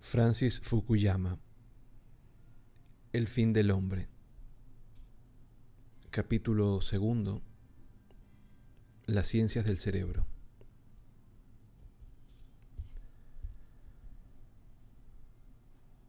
Francis 0.00 0.60
Fukuyama 0.60 1.38
El 3.12 3.28
fin 3.28 3.52
del 3.52 3.70
hombre. 3.72 4.08
Capítulo 6.10 6.80
segundo 6.80 7.42
Las 9.04 9.26
ciencias 9.26 9.66
del 9.66 9.76
cerebro 9.76 10.37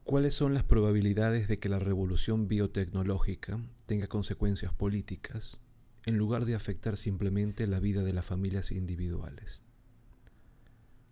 ¿Cuáles 0.09 0.33
son 0.33 0.55
las 0.55 0.63
probabilidades 0.63 1.47
de 1.47 1.59
que 1.59 1.69
la 1.69 1.77
revolución 1.77 2.47
biotecnológica 2.47 3.59
tenga 3.85 4.07
consecuencias 4.07 4.73
políticas 4.73 5.59
en 6.03 6.17
lugar 6.17 6.45
de 6.45 6.55
afectar 6.55 6.97
simplemente 6.97 7.67
la 7.67 7.79
vida 7.79 8.01
de 8.01 8.11
las 8.11 8.25
familias 8.25 8.71
individuales? 8.71 9.61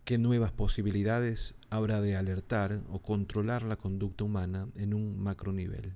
¿Qué 0.04 0.18
nuevas 0.18 0.52
posibilidades 0.52 1.54
habrá 1.70 2.02
de 2.02 2.16
alertar 2.16 2.82
o 2.90 3.04
controlar 3.04 3.62
la 3.62 3.76
conducta 3.76 4.24
humana 4.24 4.68
en 4.74 4.96
un 4.96 5.20
macronivel? 5.20 5.94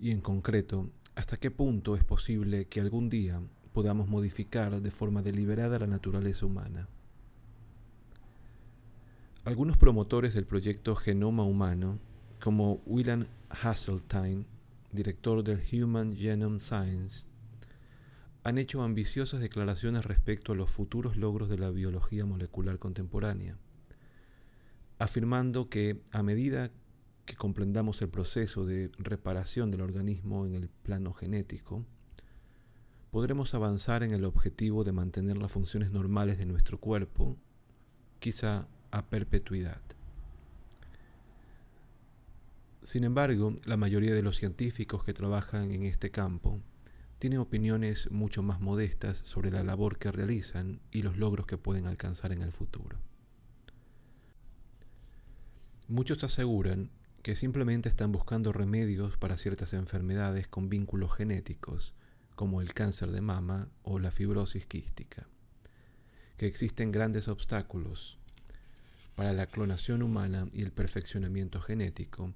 Y 0.00 0.10
en 0.10 0.20
concreto, 0.22 0.90
¿hasta 1.14 1.36
qué 1.36 1.52
punto 1.52 1.94
es 1.94 2.02
posible 2.02 2.64
que 2.64 2.80
algún 2.80 3.10
día 3.10 3.40
podamos 3.72 4.08
modificar 4.08 4.80
de 4.82 4.90
forma 4.90 5.22
deliberada 5.22 5.78
la 5.78 5.86
naturaleza 5.86 6.46
humana? 6.46 6.88
Algunos 9.46 9.76
promotores 9.76 10.34
del 10.34 10.44
proyecto 10.44 10.96
Genoma 10.96 11.44
Humano, 11.44 12.00
como 12.42 12.82
William 12.84 13.26
Hasseltine, 13.48 14.44
director 14.90 15.44
del 15.44 15.62
Human 15.72 16.16
Genome 16.16 16.58
Science, 16.58 17.28
han 18.42 18.58
hecho 18.58 18.82
ambiciosas 18.82 19.38
declaraciones 19.38 20.04
respecto 20.04 20.50
a 20.50 20.56
los 20.56 20.68
futuros 20.68 21.16
logros 21.16 21.48
de 21.48 21.58
la 21.58 21.70
biología 21.70 22.26
molecular 22.26 22.80
contemporánea, 22.80 23.56
afirmando 24.98 25.68
que 25.68 26.00
a 26.10 26.24
medida 26.24 26.72
que 27.24 27.36
comprendamos 27.36 28.02
el 28.02 28.08
proceso 28.08 28.66
de 28.66 28.90
reparación 28.98 29.70
del 29.70 29.82
organismo 29.82 30.44
en 30.44 30.54
el 30.54 30.68
plano 30.68 31.12
genético, 31.12 31.84
podremos 33.12 33.54
avanzar 33.54 34.02
en 34.02 34.10
el 34.10 34.24
objetivo 34.24 34.82
de 34.82 34.90
mantener 34.90 35.36
las 35.36 35.52
funciones 35.52 35.92
normales 35.92 36.36
de 36.36 36.46
nuestro 36.46 36.80
cuerpo, 36.80 37.36
quizá 38.18 38.66
a 38.90 39.06
perpetuidad. 39.06 39.80
Sin 42.82 43.02
embargo, 43.02 43.56
la 43.64 43.76
mayoría 43.76 44.14
de 44.14 44.22
los 44.22 44.36
científicos 44.36 45.02
que 45.02 45.12
trabajan 45.12 45.72
en 45.72 45.82
este 45.82 46.10
campo 46.12 46.60
tiene 47.18 47.38
opiniones 47.38 48.10
mucho 48.12 48.42
más 48.42 48.60
modestas 48.60 49.18
sobre 49.18 49.50
la 49.50 49.64
labor 49.64 49.98
que 49.98 50.12
realizan 50.12 50.80
y 50.92 51.02
los 51.02 51.16
logros 51.16 51.46
que 51.46 51.58
pueden 51.58 51.86
alcanzar 51.86 52.30
en 52.30 52.42
el 52.42 52.52
futuro. 52.52 52.98
Muchos 55.88 56.22
aseguran 56.24 56.90
que 57.22 57.34
simplemente 57.34 57.88
están 57.88 58.12
buscando 58.12 58.52
remedios 58.52 59.16
para 59.16 59.36
ciertas 59.36 59.72
enfermedades 59.72 60.46
con 60.46 60.68
vínculos 60.68 61.12
genéticos, 61.12 61.92
como 62.36 62.60
el 62.60 62.72
cáncer 62.72 63.10
de 63.10 63.20
mama 63.20 63.68
o 63.82 63.98
la 63.98 64.12
fibrosis 64.12 64.66
quística, 64.66 65.26
que 66.36 66.46
existen 66.46 66.92
grandes 66.92 67.26
obstáculos 67.26 68.18
para 69.16 69.32
la 69.32 69.46
clonación 69.46 70.02
humana 70.02 70.48
y 70.52 70.62
el 70.62 70.70
perfeccionamiento 70.70 71.60
genético, 71.60 72.32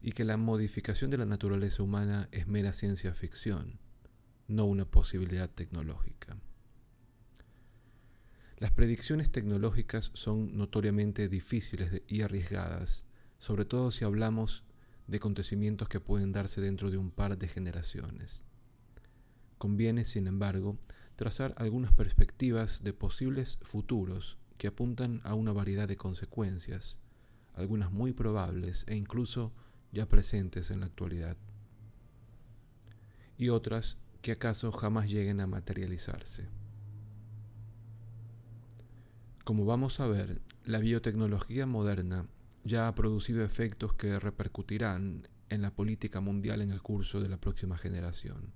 y 0.00 0.10
que 0.10 0.24
la 0.24 0.36
modificación 0.36 1.10
de 1.10 1.18
la 1.18 1.26
naturaleza 1.26 1.84
humana 1.84 2.28
es 2.32 2.48
mera 2.48 2.72
ciencia 2.72 3.14
ficción 3.14 3.78
no 4.52 4.66
una 4.66 4.84
posibilidad 4.84 5.48
tecnológica. 5.48 6.36
Las 8.58 8.70
predicciones 8.70 9.30
tecnológicas 9.30 10.10
son 10.14 10.56
notoriamente 10.56 11.28
difíciles 11.28 12.02
y 12.06 12.22
arriesgadas, 12.22 13.06
sobre 13.38 13.64
todo 13.64 13.90
si 13.90 14.04
hablamos 14.04 14.64
de 15.08 15.16
acontecimientos 15.16 15.88
que 15.88 16.00
pueden 16.00 16.32
darse 16.32 16.60
dentro 16.60 16.90
de 16.90 16.96
un 16.96 17.10
par 17.10 17.38
de 17.38 17.48
generaciones. 17.48 18.44
Conviene, 19.58 20.04
sin 20.04 20.26
embargo, 20.26 20.78
trazar 21.16 21.54
algunas 21.56 21.92
perspectivas 21.92 22.82
de 22.84 22.92
posibles 22.92 23.58
futuros 23.62 24.38
que 24.62 24.68
apuntan 24.68 25.20
a 25.24 25.34
una 25.34 25.52
variedad 25.52 25.88
de 25.88 25.96
consecuencias, 25.96 26.96
algunas 27.54 27.90
muy 27.90 28.12
probables 28.12 28.84
e 28.86 28.94
incluso 28.94 29.52
ya 29.90 30.06
presentes 30.06 30.70
en 30.70 30.78
la 30.78 30.86
actualidad, 30.86 31.36
y 33.36 33.48
otras 33.48 33.98
que 34.20 34.30
acaso 34.30 34.70
jamás 34.70 35.10
lleguen 35.10 35.40
a 35.40 35.48
materializarse. 35.48 36.46
Como 39.42 39.64
vamos 39.64 39.98
a 39.98 40.06
ver, 40.06 40.40
la 40.64 40.78
biotecnología 40.78 41.66
moderna 41.66 42.28
ya 42.62 42.86
ha 42.86 42.94
producido 42.94 43.44
efectos 43.44 43.94
que 43.94 44.20
repercutirán 44.20 45.26
en 45.48 45.60
la 45.60 45.74
política 45.74 46.20
mundial 46.20 46.62
en 46.62 46.70
el 46.70 46.82
curso 46.82 47.20
de 47.20 47.28
la 47.28 47.38
próxima 47.38 47.76
generación, 47.76 48.52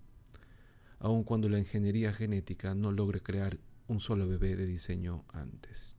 aun 1.01 1.25
cuando 1.25 1.49
la 1.49 1.59
ingeniería 1.59 2.13
genética 2.13 2.77
no 2.77 2.93
logre 2.93 3.25
crear 3.25 3.59
un 3.89 3.99
solo 3.99 4.29
bebé 4.29 4.55
de 4.55 4.67
diseño 4.67 5.25
antes. 5.33 5.96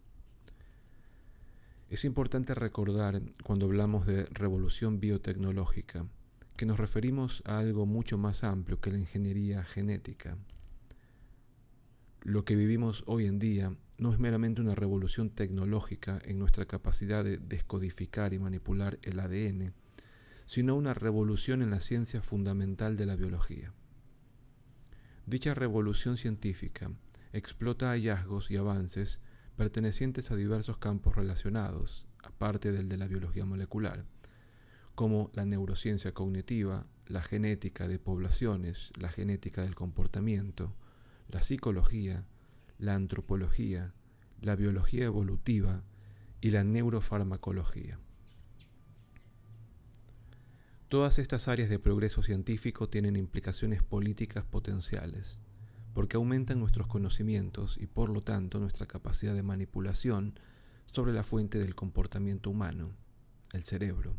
Es 1.89 2.03
importante 2.03 2.53
recordar, 2.53 3.21
cuando 3.43 3.65
hablamos 3.65 4.05
de 4.05 4.25
revolución 4.25 4.99
biotecnológica, 4.99 6.05
que 6.57 6.65
nos 6.65 6.77
referimos 6.79 7.41
a 7.45 7.59
algo 7.59 7.85
mucho 7.85 8.17
más 8.17 8.43
amplio 8.43 8.81
que 8.81 8.91
la 8.91 8.97
ingeniería 8.97 9.63
genética. 9.63 10.37
Lo 12.23 12.43
que 12.43 12.57
vivimos 12.57 13.05
hoy 13.07 13.25
en 13.25 13.39
día 13.39 13.73
no 13.97 14.11
es 14.11 14.19
meramente 14.19 14.59
una 14.59 14.75
revolución 14.75 15.29
tecnológica 15.29 16.19
en 16.25 16.39
nuestra 16.39 16.65
capacidad 16.65 17.23
de 17.23 17.37
descodificar 17.37 18.33
y 18.33 18.39
manipular 18.39 18.99
el 19.03 19.19
ADN, 19.21 19.73
sino 20.45 20.75
una 20.75 20.93
revolución 20.93 21.61
en 21.61 21.69
la 21.69 21.79
ciencia 21.79 22.21
fundamental 22.21 22.97
de 22.97 23.05
la 23.05 23.15
biología. 23.15 23.71
Dicha 25.25 25.53
revolución 25.53 26.17
científica 26.17 26.91
explota 27.31 27.91
hallazgos 27.91 28.51
y 28.51 28.57
avances 28.57 29.21
pertenecientes 29.57 30.31
a 30.31 30.35
diversos 30.35 30.77
campos 30.77 31.15
relacionados, 31.15 32.07
aparte 32.23 32.71
del 32.71 32.87
de 32.87 32.97
la 32.97 33.07
biología 33.07 33.43
molecular, 33.43 34.05
como 34.95 35.31
la 35.33 35.45
neurociencia 35.45 36.13
cognitiva, 36.13 36.85
la 37.07 37.21
genética 37.21 37.87
de 37.87 37.99
poblaciones, 37.99 38.91
la 38.95 39.09
genética 39.09 39.63
del 39.63 39.75
comportamiento, 39.75 40.73
la 41.27 41.41
psicología, 41.41 42.23
la 42.77 42.93
antropología, 42.95 43.93
la 44.41 44.55
biología 44.55 45.05
evolutiva 45.05 45.83
y 46.39 46.51
la 46.51 46.63
neurofarmacología. 46.63 47.99
Todas 50.87 51.19
estas 51.19 51.47
áreas 51.47 51.69
de 51.69 51.79
progreso 51.79 52.23
científico 52.23 52.87
tienen 52.87 53.15
implicaciones 53.15 53.83
políticas 53.83 54.45
potenciales, 54.45 55.41
porque 55.97 56.17
aumentan 56.17 56.59
nuestros 56.59 56.85
conocimientos 56.85 57.75
y 57.81 57.87
por 57.87 58.09
lo 58.09 58.21
tanto 58.21 58.59
nuestra 58.59 58.85
capacidad 58.85 59.33
de 59.33 59.41
manipulación 59.41 60.39
sobre 60.85 61.11
la 61.11 61.23
fuente 61.23 61.57
del 61.57 61.73
comportamiento 61.73 62.51
humano, 62.51 62.91
el 63.51 63.63
cerebro. 63.63 64.13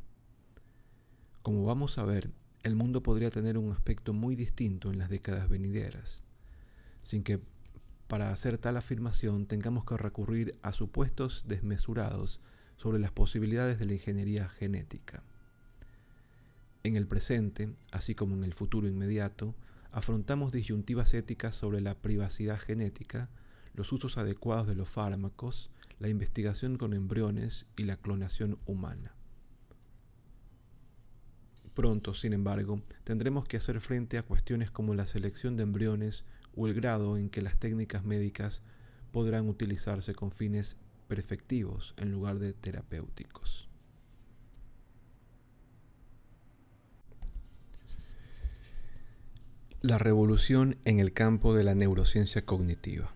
Como 1.43 1.65
vamos 1.65 1.97
a 1.99 2.05
ver, 2.05 2.33
el 2.65 2.75
mundo 2.75 3.05
podría 3.05 3.31
tener 3.31 3.57
un 3.59 3.71
aspecto 3.71 4.13
muy 4.13 4.35
distinto 4.35 4.91
en 4.91 4.99
las 4.99 5.09
décadas 5.09 5.49
venideras, 5.49 6.25
sin 7.01 7.23
que 7.23 7.41
para 8.09 8.33
hacer 8.33 8.59
tal 8.59 8.77
afirmación 8.77 9.47
tengamos 9.47 9.85
que 9.85 9.97
recurrir 9.97 10.59
a 10.63 10.73
supuestos 10.73 11.45
desmesurados 11.47 12.41
sobre 12.77 12.99
las 12.99 13.13
posibilidades 13.13 13.79
de 13.79 13.85
la 13.85 13.93
ingeniería 13.93 14.49
genética. 14.49 15.23
En 16.83 16.97
el 16.97 17.07
presente, 17.07 17.71
así 17.93 18.17
como 18.17 18.35
en 18.35 18.43
el 18.43 18.53
futuro 18.53 18.89
inmediato, 18.89 19.55
afrontamos 19.93 20.53
disyuntivas 20.53 21.15
éticas 21.15 21.57
sobre 21.57 21.81
la 21.81 21.95
privacidad 21.95 22.59
genética, 22.59 23.29
los 23.75 23.93
usos 23.93 24.19
adecuados 24.19 24.67
de 24.67 24.75
los 24.75 24.89
fármacos, 24.89 25.71
la 25.99 26.09
investigación 26.09 26.77
con 26.77 26.95
embriones 26.95 27.67
y 27.77 27.85
la 27.85 27.97
clonación 27.97 28.59
humana. 28.67 29.15
Pronto, 31.75 32.13
sin 32.13 32.33
embargo, 32.33 32.83
tendremos 33.05 33.47
que 33.47 33.57
hacer 33.57 33.81
frente 33.81 34.19
a 34.19 34.25
cuestiones 34.25 34.71
como 34.71 34.95
la 34.95 35.07
selección 35.07 35.57
de 35.57 35.63
embriones 35.63 36.25
o 36.57 36.67
el 36.67 36.75
grado 36.75 37.17
en 37.17 37.31
que 37.31 37.41
las 37.41 37.59
técnicas 37.59 38.05
médicas 38.05 38.63
podrán 39.13 39.49
utilizarse 39.49 40.15
con 40.15 40.33
fines 40.33 40.77
perfectivos 41.07 41.95
en 41.97 42.11
lugar 42.11 42.41
de 42.41 42.53
terapéuticos. 42.53 43.68
La 49.81 49.97
revolución 49.97 50.77
en 50.85 50.99
el 50.99 51.13
campo 51.13 51.55
de 51.55 51.63
la 51.63 51.77
neurociencia 51.77 52.45
cognitiva. 52.45 53.13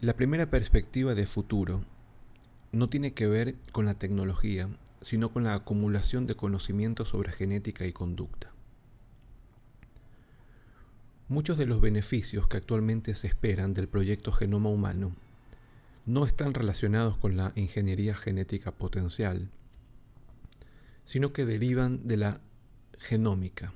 La 0.00 0.14
primera 0.14 0.48
perspectiva 0.48 1.16
de 1.16 1.26
futuro 1.26 1.84
no 2.70 2.88
tiene 2.88 3.14
que 3.14 3.26
ver 3.26 3.56
con 3.72 3.84
la 3.84 3.94
tecnología, 3.94 4.68
sino 5.00 5.32
con 5.32 5.42
la 5.42 5.54
acumulación 5.54 6.28
de 6.28 6.36
conocimientos 6.36 7.08
sobre 7.08 7.32
genética 7.32 7.84
y 7.84 7.92
conducta. 7.92 8.52
Muchos 11.26 11.58
de 11.58 11.66
los 11.66 11.80
beneficios 11.80 12.46
que 12.46 12.58
actualmente 12.58 13.16
se 13.16 13.26
esperan 13.26 13.74
del 13.74 13.88
proyecto 13.88 14.30
Genoma 14.30 14.68
Humano 14.68 15.16
no 16.06 16.24
están 16.24 16.54
relacionados 16.54 17.18
con 17.18 17.36
la 17.36 17.52
ingeniería 17.56 18.14
genética 18.14 18.70
potencial, 18.70 19.50
sino 21.04 21.32
que 21.32 21.44
derivan 21.44 22.06
de 22.06 22.16
la 22.16 22.40
genómica, 22.96 23.72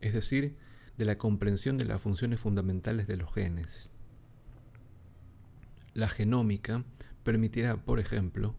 es 0.00 0.14
decir, 0.14 0.56
de 0.96 1.04
la 1.04 1.18
comprensión 1.18 1.76
de 1.76 1.86
las 1.86 2.00
funciones 2.00 2.40
fundamentales 2.40 3.08
de 3.08 3.16
los 3.16 3.34
genes. 3.34 3.90
La 5.92 6.08
genómica 6.08 6.84
permitirá, 7.24 7.76
por 7.76 7.98
ejemplo, 7.98 8.54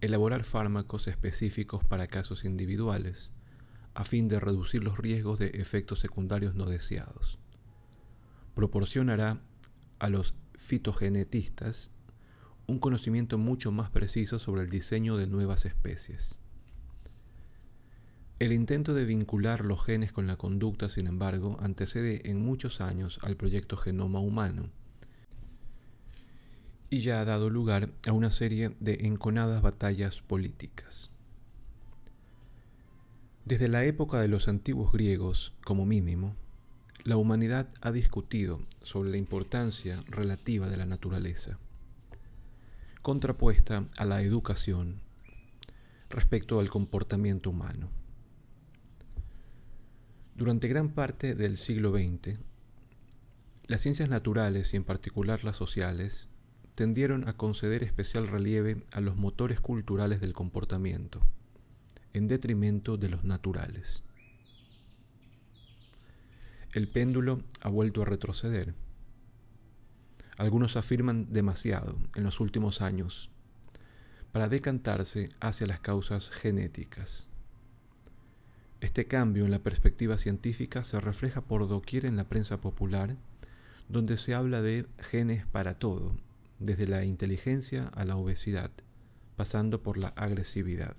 elaborar 0.00 0.44
fármacos 0.44 1.08
específicos 1.08 1.84
para 1.84 2.06
casos 2.06 2.44
individuales, 2.44 3.32
a 3.94 4.04
fin 4.04 4.28
de 4.28 4.38
reducir 4.38 4.84
los 4.84 4.96
riesgos 4.96 5.40
de 5.40 5.48
efectos 5.54 5.98
secundarios 5.98 6.54
no 6.54 6.66
deseados. 6.66 7.38
Proporcionará 8.54 9.40
a 9.98 10.08
los 10.08 10.34
fitogenetistas 10.54 11.90
un 12.72 12.78
conocimiento 12.78 13.36
mucho 13.36 13.70
más 13.70 13.90
preciso 13.90 14.38
sobre 14.38 14.62
el 14.62 14.70
diseño 14.70 15.18
de 15.18 15.26
nuevas 15.26 15.66
especies. 15.66 16.38
El 18.38 18.50
intento 18.52 18.94
de 18.94 19.04
vincular 19.04 19.62
los 19.62 19.84
genes 19.84 20.10
con 20.10 20.26
la 20.26 20.36
conducta, 20.36 20.88
sin 20.88 21.06
embargo, 21.06 21.58
antecede 21.60 22.30
en 22.30 22.40
muchos 22.40 22.80
años 22.80 23.20
al 23.22 23.36
proyecto 23.36 23.76
Genoma 23.76 24.20
Humano 24.20 24.70
y 26.88 27.00
ya 27.00 27.20
ha 27.20 27.24
dado 27.26 27.50
lugar 27.50 27.90
a 28.08 28.12
una 28.12 28.32
serie 28.32 28.74
de 28.80 29.06
enconadas 29.06 29.60
batallas 29.60 30.22
políticas. 30.22 31.10
Desde 33.44 33.68
la 33.68 33.84
época 33.84 34.18
de 34.20 34.28
los 34.28 34.48
antiguos 34.48 34.92
griegos, 34.92 35.52
como 35.62 35.84
mínimo, 35.84 36.34
la 37.04 37.18
humanidad 37.18 37.68
ha 37.82 37.92
discutido 37.92 38.60
sobre 38.82 39.10
la 39.10 39.18
importancia 39.18 40.02
relativa 40.08 40.70
de 40.70 40.78
la 40.78 40.86
naturaleza, 40.86 41.58
contrapuesta 43.02 43.88
a 43.96 44.04
la 44.04 44.22
educación 44.22 45.00
respecto 46.08 46.60
al 46.60 46.70
comportamiento 46.70 47.50
humano. 47.50 47.90
Durante 50.36 50.68
gran 50.68 50.90
parte 50.90 51.34
del 51.34 51.58
siglo 51.58 51.90
XX, 51.90 52.38
las 53.66 53.80
ciencias 53.80 54.08
naturales 54.08 54.72
y 54.72 54.76
en 54.76 54.84
particular 54.84 55.42
las 55.44 55.56
sociales 55.56 56.28
tendieron 56.74 57.28
a 57.28 57.36
conceder 57.36 57.82
especial 57.82 58.28
relieve 58.28 58.84
a 58.92 59.00
los 59.00 59.16
motores 59.16 59.60
culturales 59.60 60.20
del 60.20 60.32
comportamiento 60.32 61.20
en 62.12 62.28
detrimento 62.28 62.96
de 62.96 63.08
los 63.08 63.24
naturales. 63.24 64.02
El 66.72 66.88
péndulo 66.88 67.42
ha 67.60 67.68
vuelto 67.68 68.02
a 68.02 68.04
retroceder. 68.04 68.74
Algunos 70.38 70.76
afirman 70.76 71.30
demasiado 71.30 71.96
en 72.14 72.24
los 72.24 72.40
últimos 72.40 72.80
años 72.80 73.30
para 74.32 74.48
decantarse 74.48 75.28
hacia 75.40 75.66
las 75.66 75.80
causas 75.80 76.30
genéticas. 76.30 77.28
Este 78.80 79.06
cambio 79.06 79.44
en 79.44 79.50
la 79.50 79.60
perspectiva 79.60 80.18
científica 80.18 80.84
se 80.84 80.98
refleja 81.00 81.42
por 81.42 81.68
doquier 81.68 82.06
en 82.06 82.16
la 82.16 82.24
prensa 82.24 82.60
popular, 82.60 83.16
donde 83.88 84.16
se 84.16 84.34
habla 84.34 84.62
de 84.62 84.86
genes 84.98 85.46
para 85.46 85.74
todo, 85.74 86.16
desde 86.58 86.88
la 86.88 87.04
inteligencia 87.04 87.88
a 87.94 88.04
la 88.04 88.16
obesidad, 88.16 88.70
pasando 89.36 89.82
por 89.82 89.98
la 89.98 90.08
agresividad. 90.08 90.96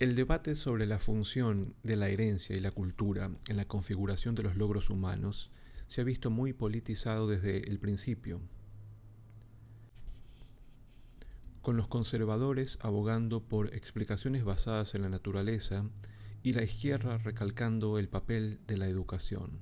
El 0.00 0.14
debate 0.14 0.56
sobre 0.56 0.86
la 0.86 0.98
función 0.98 1.74
de 1.82 1.94
la 1.94 2.08
herencia 2.08 2.56
y 2.56 2.60
la 2.60 2.70
cultura 2.70 3.32
en 3.48 3.56
la 3.58 3.66
configuración 3.66 4.34
de 4.34 4.42
los 4.42 4.56
logros 4.56 4.88
humanos 4.88 5.50
se 5.88 6.00
ha 6.00 6.04
visto 6.04 6.30
muy 6.30 6.54
politizado 6.54 7.28
desde 7.28 7.68
el 7.68 7.78
principio, 7.78 8.40
con 11.60 11.76
los 11.76 11.86
conservadores 11.86 12.78
abogando 12.80 13.42
por 13.42 13.74
explicaciones 13.74 14.42
basadas 14.42 14.94
en 14.94 15.02
la 15.02 15.10
naturaleza 15.10 15.84
y 16.42 16.54
la 16.54 16.62
izquierda 16.62 17.18
recalcando 17.18 17.98
el 17.98 18.08
papel 18.08 18.58
de 18.66 18.78
la 18.78 18.88
educación. 18.88 19.60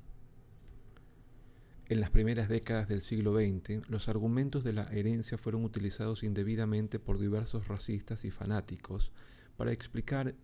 En 1.87 1.99
las 1.99 2.11
primeras 2.11 2.49
décadas 2.49 2.87
del 2.87 3.03
siglo 3.03 3.35
XX, 3.35 3.89
los 3.89 4.09
argumentos 4.09 4.63
de 4.63 4.73
la 4.73 4.85
herencia 4.85 5.37
fueron 5.37 5.65
utilizados 5.65 6.23
indebidamente 6.23 7.01
por 7.01 7.19
diversos 7.19 7.67
racistas 7.67 8.25
y 8.25 8.31
fanáticos 8.31 9.11
para 9.59 9.73
explicar 9.73 10.37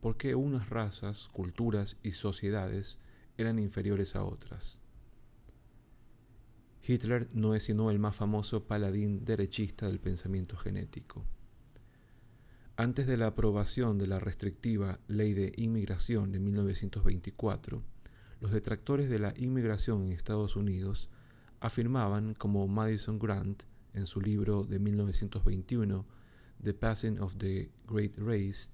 por 0.00 0.16
qué 0.16 0.34
unas 0.34 0.70
razas, 0.70 1.28
culturas 1.32 1.96
y 2.04 2.12
sociedades 2.12 2.98
eran 3.36 3.58
inferiores 3.58 4.14
a 4.14 4.22
otras. 4.24 4.78
Hitler 6.86 7.28
no 7.34 7.54
es 7.54 7.64
sino 7.64 7.90
el 7.90 7.98
más 7.98 8.16
famoso 8.16 8.64
paladín 8.64 9.24
derechista 9.24 9.86
del 9.88 9.98
pensamiento 9.98 10.56
genético. 10.56 11.24
Antes 12.76 13.08
de 13.08 13.16
la 13.16 13.26
aprobación 13.26 13.98
de 13.98 14.06
la 14.06 14.20
restrictiva 14.20 15.00
Ley 15.08 15.34
de 15.34 15.52
Inmigración 15.56 16.30
de 16.30 16.38
1924, 16.38 17.82
los 18.40 18.52
detractores 18.52 19.10
de 19.10 19.18
la 19.18 19.34
inmigración 19.36 20.06
en 20.06 20.12
Estados 20.12 20.54
Unidos 20.54 21.10
afirmaban, 21.58 22.34
como 22.34 22.66
Madison 22.68 23.18
Grant 23.18 23.64
en 23.94 24.06
su 24.06 24.20
libro 24.20 24.64
de 24.64 24.78
1921, 24.78 26.06
The 26.62 26.74
Passing 26.74 27.20
of 27.20 27.36
the 27.38 27.70
Great 27.86 28.16
Race, 28.18 28.68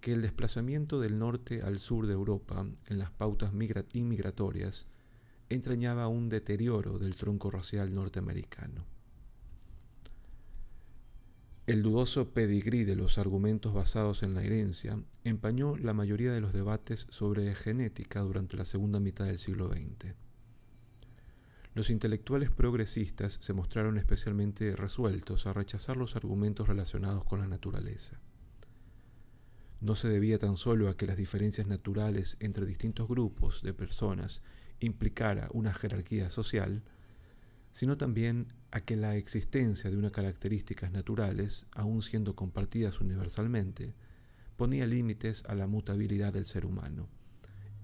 que 0.00 0.12
el 0.12 0.22
desplazamiento 0.22 1.00
del 1.00 1.18
norte 1.18 1.62
al 1.62 1.80
sur 1.80 2.06
de 2.06 2.14
Europa 2.14 2.66
en 2.86 2.98
las 2.98 3.10
pautas 3.10 3.52
inmigratorias 3.92 4.86
entrañaba 5.48 6.08
un 6.08 6.28
deterioro 6.28 6.98
del 6.98 7.16
tronco 7.16 7.50
racial 7.50 7.94
norteamericano. 7.94 8.84
El 11.66 11.82
dudoso 11.82 12.30
pedigrí 12.30 12.84
de 12.84 12.96
los 12.96 13.18
argumentos 13.18 13.74
basados 13.74 14.22
en 14.22 14.32
la 14.32 14.42
herencia 14.42 14.98
empañó 15.24 15.76
la 15.76 15.92
mayoría 15.92 16.32
de 16.32 16.40
los 16.40 16.54
debates 16.54 17.06
sobre 17.10 17.54
genética 17.54 18.20
durante 18.20 18.56
la 18.56 18.64
segunda 18.64 19.00
mitad 19.00 19.26
del 19.26 19.38
siglo 19.38 19.68
XX. 19.68 20.14
Los 21.78 21.90
intelectuales 21.90 22.50
progresistas 22.50 23.38
se 23.40 23.52
mostraron 23.52 23.98
especialmente 23.98 24.74
resueltos 24.74 25.46
a 25.46 25.52
rechazar 25.52 25.96
los 25.96 26.16
argumentos 26.16 26.66
relacionados 26.66 27.22
con 27.22 27.38
la 27.38 27.46
naturaleza. 27.46 28.18
No 29.80 29.94
se 29.94 30.08
debía 30.08 30.40
tan 30.40 30.56
solo 30.56 30.88
a 30.88 30.96
que 30.96 31.06
las 31.06 31.16
diferencias 31.16 31.68
naturales 31.68 32.36
entre 32.40 32.66
distintos 32.66 33.06
grupos 33.06 33.62
de 33.62 33.74
personas 33.74 34.42
implicara 34.80 35.46
una 35.52 35.72
jerarquía 35.72 36.30
social, 36.30 36.82
sino 37.70 37.96
también 37.96 38.52
a 38.72 38.80
que 38.80 38.96
la 38.96 39.14
existencia 39.14 39.88
de 39.88 39.96
unas 39.96 40.10
características 40.10 40.90
naturales, 40.90 41.68
aun 41.70 42.02
siendo 42.02 42.34
compartidas 42.34 43.00
universalmente, 43.00 43.94
ponía 44.56 44.84
límites 44.84 45.44
a 45.46 45.54
la 45.54 45.68
mutabilidad 45.68 46.32
del 46.32 46.44
ser 46.44 46.66
humano 46.66 47.08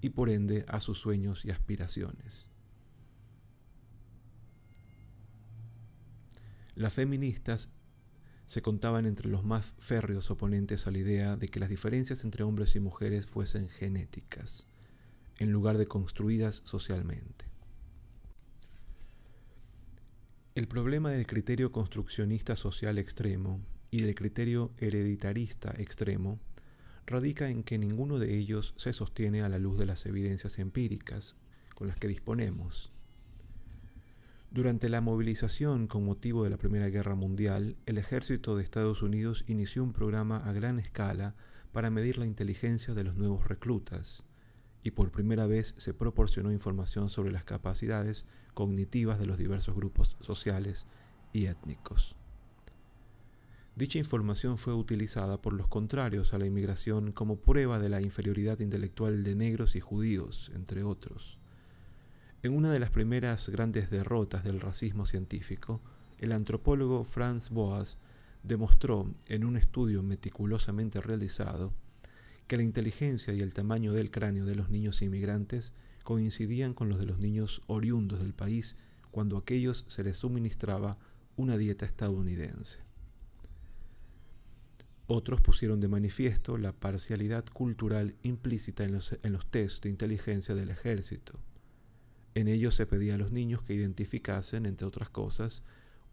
y 0.01 0.09
por 0.09 0.29
ende 0.29 0.65
a 0.67 0.81
sus 0.81 0.97
sueños 0.97 1.45
y 1.45 1.51
aspiraciones. 1.51 2.53
Las 6.75 6.93
feministas 6.93 7.69
se 8.47 8.61
contaban 8.61 9.05
entre 9.05 9.29
los 9.29 9.45
más 9.45 9.73
férreos 9.79 10.29
oponentes 10.29 10.87
a 10.87 10.91
la 10.91 10.97
idea 10.97 11.37
de 11.37 11.47
que 11.47 11.61
las 11.61 11.69
diferencias 11.69 12.25
entre 12.25 12.43
hombres 12.43 12.75
y 12.75 12.81
mujeres 12.81 13.25
fuesen 13.25 13.69
genéticas, 13.69 14.67
en 15.39 15.51
lugar 15.51 15.77
de 15.77 15.87
construidas 15.87 16.61
socialmente. 16.65 17.45
El 20.53 20.67
problema 20.67 21.11
del 21.11 21.25
criterio 21.27 21.71
construccionista 21.71 22.55
social 22.55 22.97
extremo 22.97 23.61
y 23.89 24.01
del 24.01 24.15
criterio 24.15 24.71
hereditarista 24.77 25.73
extremo 25.77 26.39
radica 27.05 27.49
en 27.49 27.63
que 27.63 27.77
ninguno 27.77 28.19
de 28.19 28.37
ellos 28.37 28.73
se 28.77 28.91
sostiene 28.91 29.43
a 29.43 29.49
la 29.49 29.59
luz 29.59 29.77
de 29.77 29.85
las 29.85 30.05
evidencias 30.05 30.59
empíricas 30.59 31.37
con 31.73 31.87
las 31.87 31.99
que 31.99 32.07
disponemos 32.07 32.94
durante 34.55 34.87
la 34.87 35.01
movilización 35.01 35.85
con 35.87 36.05
motivo 36.05 36.45
de 36.45 36.49
la 36.49 36.55
Primera 36.55 36.87
Guerra 36.87 37.13
Mundial, 37.13 37.75
el 37.85 37.97
ejército 37.97 38.55
de 38.55 38.63
Estados 38.63 39.01
Unidos 39.01 39.43
inició 39.47 39.83
un 39.83 39.91
programa 39.91 40.37
a 40.37 40.53
gran 40.53 40.79
escala 40.79 41.35
para 41.73 41.89
medir 41.89 42.17
la 42.17 42.25
inteligencia 42.25 42.93
de 42.93 43.03
los 43.03 43.17
nuevos 43.17 43.49
reclutas, 43.49 44.23
y 44.81 44.91
por 44.91 45.11
primera 45.11 45.45
vez 45.45 45.75
se 45.75 45.93
proporcionó 45.93 46.53
información 46.53 47.09
sobre 47.09 47.33
las 47.33 47.43
capacidades 47.43 48.23
cognitivas 48.53 49.19
de 49.19 49.25
los 49.25 49.37
diversos 49.37 49.75
grupos 49.75 50.15
sociales 50.21 50.85
y 51.33 51.47
étnicos. 51.47 52.15
Dicha 53.75 53.99
información 53.99 54.57
fue 54.57 54.73
utilizada 54.73 55.41
por 55.41 55.51
los 55.51 55.67
contrarios 55.67 56.33
a 56.33 56.37
la 56.37 56.45
inmigración 56.45 57.11
como 57.11 57.35
prueba 57.35 57.77
de 57.77 57.89
la 57.89 57.99
inferioridad 57.99 58.61
intelectual 58.61 59.25
de 59.25 59.35
negros 59.35 59.75
y 59.75 59.81
judíos, 59.81 60.49
entre 60.55 60.83
otros. 60.83 61.37
En 62.45 62.53
una 62.53 62.71
de 62.71 62.79
las 62.79 62.91
primeras 62.91 63.49
grandes 63.49 63.89
derrotas 63.89 64.43
del 64.43 64.61
racismo 64.61 65.07
científico, 65.07 65.81
el 66.19 66.31
antropólogo 66.31 67.03
Franz 67.03 67.49
Boas 67.49 67.97
demostró 68.43 69.11
en 69.25 69.45
un 69.45 69.57
estudio 69.57 70.03
meticulosamente 70.03 71.01
realizado 71.01 71.73
que 72.45 72.57
la 72.57 72.61
inteligencia 72.61 73.33
y 73.33 73.39
el 73.39 73.55
tamaño 73.55 73.93
del 73.93 74.11
cráneo 74.11 74.45
de 74.45 74.53
los 74.53 74.69
niños 74.69 75.01
inmigrantes 75.01 75.73
coincidían 76.03 76.75
con 76.75 76.87
los 76.87 76.99
de 76.99 77.07
los 77.07 77.17
niños 77.17 77.63
oriundos 77.65 78.19
del 78.19 78.35
país 78.35 78.75
cuando 79.09 79.37
a 79.37 79.39
aquellos 79.39 79.83
se 79.87 80.03
les 80.03 80.17
suministraba 80.17 80.99
una 81.37 81.57
dieta 81.57 81.87
estadounidense. 81.87 82.77
Otros 85.07 85.41
pusieron 85.41 85.79
de 85.79 85.87
manifiesto 85.87 86.59
la 86.59 86.73
parcialidad 86.73 87.45
cultural 87.45 88.13
implícita 88.21 88.83
en 88.83 88.91
los, 88.91 89.17
en 89.23 89.33
los 89.33 89.47
test 89.47 89.81
de 89.81 89.89
inteligencia 89.89 90.53
del 90.53 90.69
ejército. 90.69 91.39
En 92.35 92.49
ellos 92.49 92.75
se 92.75 92.85
pedía 92.85 93.15
a 93.15 93.17
los 93.17 93.31
niños 93.31 93.63
que 93.63 93.73
identificasen, 93.73 94.65
entre 94.65 94.85
otras 94.85 95.09
cosas, 95.09 95.63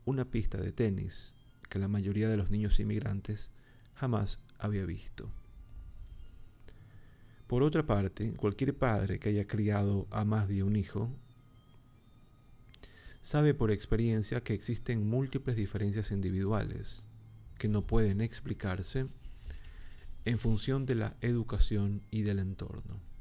una 0.05 0.25
pista 0.25 0.59
de 0.59 0.71
tenis 0.71 1.35
que 1.69 1.81
la 1.81 1.88
mayoría 1.88 2.29
de 2.29 2.37
los 2.37 2.49
niños 2.49 2.79
inmigrantes 2.79 3.50
jamás 3.95 4.38
había 4.59 4.87
visto. 4.87 5.31
Por 7.49 7.64
otra 7.64 7.85
parte, 7.85 8.33
cualquier 8.35 8.76
padre 8.76 9.19
que 9.19 9.31
haya 9.31 9.47
criado 9.47 10.07
a 10.11 10.25
más 10.25 10.49
de 10.49 10.62
un 10.62 10.76
hijo 10.76 11.11
sabe 13.21 13.52
por 13.52 13.71
experiencia 13.71 14.43
que 14.43 14.55
existen 14.55 15.09
múltiples 15.09 15.57
diferencias 15.57 16.12
individuales 16.12 17.05
que 17.59 17.69
no 17.69 17.87
pueden 17.87 18.21
explicarse 18.21 19.07
en 20.25 20.38
función 20.38 20.87
de 20.87 20.95
la 20.95 21.17
educación 21.21 22.02
y 22.11 22.23
del 22.23 22.38
entorno. 22.38 23.12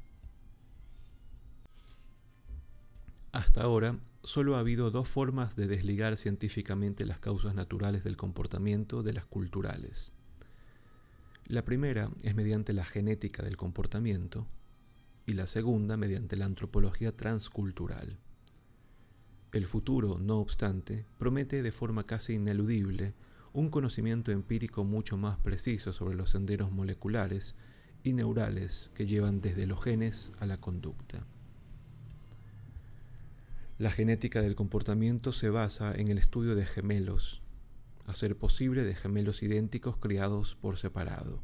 Hasta 3.32 3.62
ahora, 3.62 3.98
solo 4.22 4.56
ha 4.56 4.58
habido 4.58 4.90
dos 4.90 5.08
formas 5.08 5.56
de 5.56 5.66
desligar 5.66 6.18
científicamente 6.18 7.06
las 7.06 7.18
causas 7.18 7.54
naturales 7.54 8.04
del 8.04 8.18
comportamiento 8.18 9.02
de 9.02 9.14
las 9.14 9.24
culturales. 9.24 10.12
La 11.46 11.64
primera 11.64 12.10
es 12.22 12.34
mediante 12.34 12.74
la 12.74 12.84
genética 12.84 13.42
del 13.42 13.56
comportamiento 13.56 14.46
y 15.24 15.32
la 15.32 15.46
segunda 15.46 15.96
mediante 15.96 16.36
la 16.36 16.44
antropología 16.44 17.16
transcultural. 17.16 18.18
El 19.52 19.66
futuro, 19.66 20.18
no 20.18 20.38
obstante, 20.38 21.06
promete 21.18 21.62
de 21.62 21.72
forma 21.72 22.04
casi 22.04 22.34
ineludible 22.34 23.14
un 23.54 23.70
conocimiento 23.70 24.30
empírico 24.30 24.84
mucho 24.84 25.16
más 25.16 25.38
preciso 25.38 25.94
sobre 25.94 26.16
los 26.16 26.30
senderos 26.30 26.70
moleculares 26.70 27.54
y 28.04 28.12
neurales 28.12 28.90
que 28.94 29.06
llevan 29.06 29.40
desde 29.40 29.66
los 29.66 29.82
genes 29.82 30.32
a 30.38 30.44
la 30.44 30.58
conducta. 30.58 31.26
La 33.82 33.90
genética 33.90 34.40
del 34.40 34.54
comportamiento 34.54 35.32
se 35.32 35.50
basa 35.50 35.92
en 35.92 36.06
el 36.06 36.16
estudio 36.16 36.54
de 36.54 36.64
gemelos, 36.64 37.42
a 38.06 38.14
ser 38.14 38.36
posible 38.36 38.84
de 38.84 38.94
gemelos 38.94 39.42
idénticos 39.42 39.96
criados 39.96 40.54
por 40.54 40.76
separado. 40.76 41.42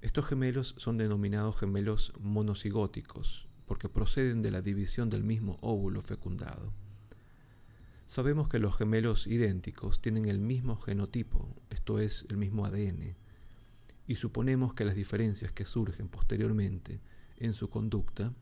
Estos 0.00 0.26
gemelos 0.26 0.74
son 0.78 0.96
denominados 0.96 1.56
gemelos 1.56 2.12
monocigóticos 2.18 3.46
porque 3.66 3.88
proceden 3.88 4.42
de 4.42 4.50
la 4.50 4.62
división 4.62 5.10
del 5.10 5.22
mismo 5.22 5.58
óvulo 5.60 6.02
fecundado. 6.02 6.72
Sabemos 8.08 8.48
que 8.48 8.58
los 8.58 8.76
gemelos 8.76 9.28
idénticos 9.28 10.02
tienen 10.02 10.26
el 10.26 10.40
mismo 10.40 10.74
genotipo, 10.74 11.54
esto 11.70 12.00
es, 12.00 12.26
el 12.30 12.36
mismo 12.36 12.66
ADN, 12.66 13.14
y 14.08 14.16
suponemos 14.16 14.74
que 14.74 14.84
las 14.84 14.96
diferencias 14.96 15.52
que 15.52 15.66
surgen 15.66 16.08
posteriormente 16.08 17.00
en 17.36 17.54
su 17.54 17.70
conducta 17.70 18.32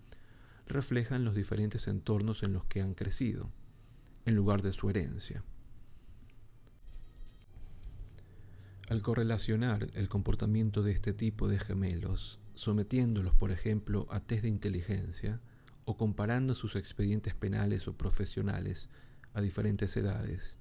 reflejan 0.71 1.25
los 1.25 1.35
diferentes 1.35 1.87
entornos 1.89 2.43
en 2.43 2.53
los 2.53 2.65
que 2.65 2.81
han 2.81 2.95
crecido, 2.95 3.50
en 4.25 4.35
lugar 4.35 4.62
de 4.62 4.73
su 4.73 4.89
herencia. 4.89 5.45
Al 8.89 9.03
correlacionar 9.03 9.89
el 9.95 10.09
comportamiento 10.09 10.83
de 10.83 10.93
este 10.93 11.12
tipo 11.12 11.47
de 11.47 11.59
gemelos, 11.59 12.41
sometiéndolos, 12.55 13.35
por 13.35 13.53
ejemplo, 13.53 14.07
a 14.11 14.21
test 14.21 14.43
de 14.43 14.49
inteligencia, 14.49 15.41
o 15.85 15.97
comparando 15.97 16.55
sus 16.55 16.77
expedientes 16.77 17.35
penales 17.35 17.87
o 17.89 17.97
profesionales 17.97 18.89
a 19.33 19.41
diferentes 19.41 19.97
edades, 19.97 20.59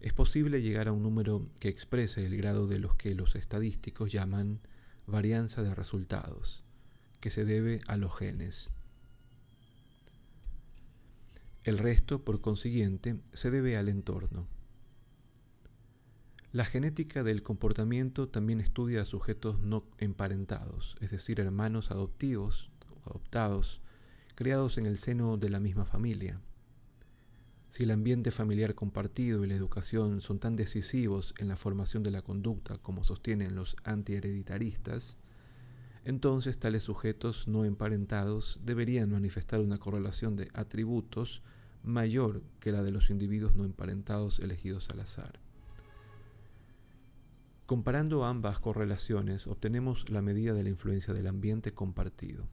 es 0.00 0.12
posible 0.12 0.60
llegar 0.60 0.88
a 0.88 0.92
un 0.92 1.02
número 1.02 1.48
que 1.60 1.68
exprese 1.68 2.26
el 2.26 2.36
grado 2.36 2.66
de 2.66 2.78
los 2.78 2.94
que 2.94 3.14
los 3.14 3.36
estadísticos 3.36 4.12
llaman 4.12 4.60
varianza 5.06 5.62
de 5.62 5.74
resultados, 5.74 6.62
que 7.20 7.30
se 7.30 7.44
debe 7.44 7.80
a 7.86 7.96
los 7.96 8.14
genes. 8.16 8.70
El 11.64 11.78
resto, 11.78 12.22
por 12.22 12.42
consiguiente, 12.42 13.16
se 13.32 13.50
debe 13.50 13.78
al 13.78 13.88
entorno. 13.88 14.46
La 16.52 16.66
genética 16.66 17.22
del 17.22 17.42
comportamiento 17.42 18.28
también 18.28 18.60
estudia 18.60 19.00
a 19.00 19.06
sujetos 19.06 19.58
no 19.60 19.84
emparentados, 19.96 20.94
es 21.00 21.10
decir, 21.10 21.40
hermanos 21.40 21.90
adoptivos 21.90 22.70
o 22.90 23.10
adoptados, 23.10 23.80
criados 24.34 24.76
en 24.76 24.84
el 24.84 24.98
seno 24.98 25.38
de 25.38 25.48
la 25.48 25.58
misma 25.58 25.86
familia. 25.86 26.38
Si 27.70 27.84
el 27.84 27.92
ambiente 27.92 28.30
familiar 28.30 28.74
compartido 28.74 29.42
y 29.42 29.48
la 29.48 29.54
educación 29.54 30.20
son 30.20 30.38
tan 30.38 30.56
decisivos 30.56 31.34
en 31.38 31.48
la 31.48 31.56
formación 31.56 32.02
de 32.02 32.10
la 32.10 32.20
conducta 32.20 32.76
como 32.76 33.04
sostienen 33.04 33.54
los 33.54 33.74
antihereditaristas, 33.84 35.16
entonces 36.04 36.58
tales 36.58 36.82
sujetos 36.82 37.48
no 37.48 37.64
emparentados 37.64 38.60
deberían 38.62 39.10
manifestar 39.10 39.60
una 39.60 39.78
correlación 39.78 40.36
de 40.36 40.50
atributos 40.52 41.42
mayor 41.82 42.42
que 42.60 42.72
la 42.72 42.82
de 42.82 42.90
los 42.90 43.10
individuos 43.10 43.56
no 43.56 43.64
emparentados 43.64 44.38
elegidos 44.38 44.90
al 44.90 45.00
azar. 45.00 45.40
Comparando 47.66 48.24
ambas 48.24 48.58
correlaciones, 48.58 49.46
obtenemos 49.46 50.10
la 50.10 50.20
medida 50.20 50.52
de 50.52 50.62
la 50.62 50.68
influencia 50.68 51.14
del 51.14 51.26
ambiente 51.26 51.72
compartido. 51.72 52.46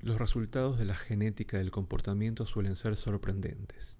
Los 0.00 0.18
resultados 0.18 0.78
de 0.78 0.86
la 0.86 0.94
genética 0.94 1.58
del 1.58 1.70
comportamiento 1.70 2.46
suelen 2.46 2.76
ser 2.76 2.96
sorprendentes, 2.96 3.98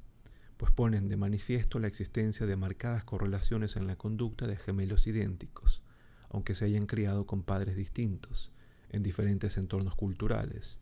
pues 0.57 0.73
ponen 0.73 1.09
de 1.09 1.17
manifiesto 1.17 1.79
la 1.79 1.89
existencia 1.89 2.47
de 2.47 2.57
marcadas 2.57 3.05
correlaciones 3.05 3.77
en 3.77 3.87
la 3.87 3.97
conducta 3.97 4.47
de 4.47 4.57
gemelos 4.57 5.07
idénticos, 5.07 5.83
aunque 6.31 6.55
se 6.55 6.65
hayan 6.65 6.87
criado 6.87 7.27
con 7.27 7.43
padres 7.43 7.77
distintos, 7.77 8.53
en 8.91 9.03
diferentes 9.03 9.57
entornos 9.57 9.95
culturales 9.95 10.79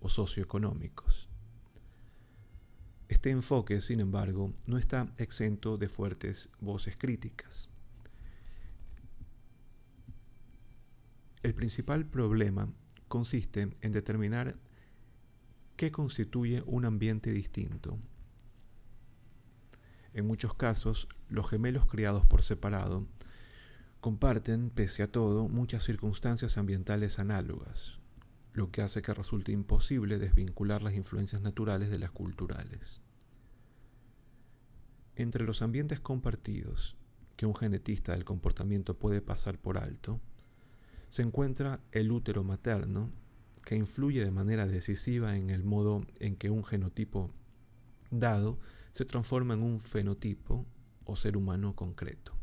o 0.00 0.08
socioeconómicos. 0.08 1.28
Este 3.08 3.30
enfoque, 3.30 3.80
sin 3.80 4.00
embargo, 4.00 4.52
no 4.66 4.78
está 4.78 5.12
exento 5.16 5.78
de 5.78 5.88
fuertes 5.88 6.50
voces 6.60 6.96
críticas. 6.96 7.68
El 11.42 11.54
principal 11.54 12.04
problema 12.06 12.68
consiste 13.06 13.76
en 13.80 13.92
determinar 13.92 14.56
qué 15.76 15.92
constituye 15.92 16.62
un 16.66 16.84
ambiente 16.84 17.30
distinto. 17.30 17.98
En 20.12 20.26
muchos 20.26 20.54
casos, 20.54 21.08
los 21.28 21.48
gemelos 21.48 21.86
criados 21.86 22.26
por 22.26 22.42
separado 22.42 23.06
comparten, 24.06 24.70
pese 24.70 25.02
a 25.02 25.10
todo, 25.10 25.48
muchas 25.48 25.82
circunstancias 25.82 26.58
ambientales 26.58 27.18
análogas, 27.18 27.98
lo 28.52 28.70
que 28.70 28.80
hace 28.80 29.02
que 29.02 29.12
resulte 29.12 29.50
imposible 29.50 30.20
desvincular 30.20 30.80
las 30.80 30.94
influencias 30.94 31.42
naturales 31.42 31.90
de 31.90 31.98
las 31.98 32.12
culturales. 32.12 33.00
Entre 35.16 35.42
los 35.42 35.60
ambientes 35.60 35.98
compartidos 35.98 36.96
que 37.34 37.46
un 37.46 37.56
genetista 37.56 38.12
del 38.12 38.24
comportamiento 38.24 38.96
puede 38.96 39.20
pasar 39.22 39.58
por 39.58 39.76
alto, 39.76 40.20
se 41.08 41.22
encuentra 41.22 41.80
el 41.90 42.12
útero 42.12 42.44
materno, 42.44 43.10
que 43.64 43.74
influye 43.74 44.24
de 44.24 44.30
manera 44.30 44.68
decisiva 44.68 45.36
en 45.36 45.50
el 45.50 45.64
modo 45.64 46.06
en 46.20 46.36
que 46.36 46.50
un 46.50 46.64
genotipo 46.64 47.32
dado 48.12 48.60
se 48.92 49.04
transforma 49.04 49.54
en 49.54 49.64
un 49.64 49.80
fenotipo 49.80 50.64
o 51.04 51.16
ser 51.16 51.36
humano 51.36 51.74
concreto. 51.74 52.35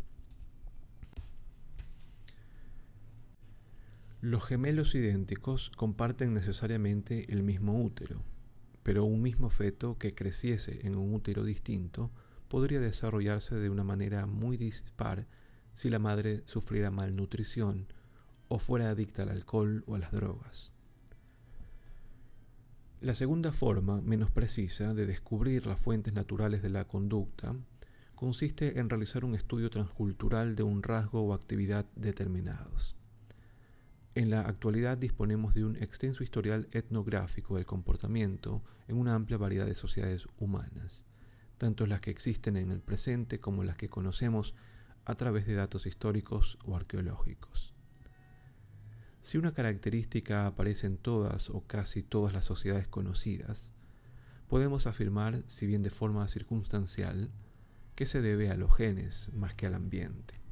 Los 4.24 4.46
gemelos 4.46 4.96
idénticos 4.96 5.70
comparten 5.76 6.34
necesariamente 6.34 7.30
el 7.34 7.44
mismo 7.44 7.84
útero, 7.84 8.24
pero 8.82 9.04
un 9.04 9.22
mismo 9.22 9.50
feto 9.50 9.98
que 9.98 10.16
creciese 10.16 10.88
en 10.88 10.96
un 10.96 11.14
útero 11.14 11.44
distinto 11.44 12.10
podría 12.48 12.80
desarrollarse 12.80 13.56
de 13.56 13.70
una 13.70 13.84
manera 13.84 14.26
muy 14.26 14.56
dispar 14.56 15.28
si 15.74 15.90
la 15.90 16.00
madre 16.00 16.42
sufriera 16.46 16.90
malnutrición 16.90 17.88
o 18.48 18.60
fuera 18.60 18.92
adicta 18.92 19.24
al 19.24 19.30
alcohol 19.30 19.84
o 19.88 19.96
a 19.96 20.00
las 20.00 20.14
drogas. 20.14 20.72
La 23.02 23.16
segunda 23.16 23.52
forma, 23.52 24.00
menos 24.00 24.32
precisa, 24.32 24.94
de 24.94 25.06
descubrir 25.06 25.66
las 25.66 25.82
fuentes 25.82 26.14
naturales 26.14 26.62
de 26.62 26.70
la 26.70 26.88
conducta 26.88 27.58
consiste 28.16 28.80
en 28.80 28.90
realizar 28.90 29.26
un 29.26 29.36
estudio 29.36 29.70
transcultural 29.70 30.56
de 30.56 30.64
un 30.64 30.82
rasgo 30.82 31.24
o 31.24 31.34
actividad 31.34 31.86
determinados. 31.98 32.96
En 34.16 34.30
la 34.30 34.42
actualidad 34.42 35.00
disponemos 35.00 35.56
de 35.56 35.66
un 35.66 35.76
extenso 35.76 36.24
historial 36.24 36.68
etnográfico 36.72 37.56
del 37.56 37.66
comportamiento 37.66 38.62
en 38.88 38.98
una 38.98 39.16
amplia 39.16 39.38
variedad 39.38 39.66
de 39.66 39.74
sociedades 39.74 40.28
humanas, 40.38 41.04
tanto 41.58 41.88
las 41.88 42.00
que 42.00 42.12
existen 42.12 42.56
en 42.56 42.70
el 42.70 42.80
presente 42.80 43.40
como 43.40 43.64
las 43.64 43.76
que 43.76 43.90
conocemos 43.90 44.54
a 45.06 45.16
través 45.16 45.48
de 45.48 45.56
datos 45.56 45.88
históricos 45.88 46.60
o 46.64 46.76
arqueológicos. 46.76 47.74
Si 49.24 49.40
una 49.40 49.54
característica 49.54 50.46
aparece 50.46 50.86
en 50.86 50.98
todas 50.98 51.50
o 51.50 51.62
casi 51.66 52.04
todas 52.04 52.34
las 52.34 52.46
sociedades 52.46 52.88
conocidas, 52.88 53.72
podemos 54.48 54.86
afirmar, 54.86 55.44
si 55.48 55.66
bien 55.66 55.82
de 55.82 55.90
forma 55.90 56.28
circunstancial, 56.28 57.32
que 57.96 58.06
se 58.06 58.22
debe 58.22 58.52
a 58.52 58.58
los 58.58 58.76
genes 58.76 59.32
más 59.34 59.56
que 59.56 59.66
al 59.66 59.74
ambiente. 59.74 60.43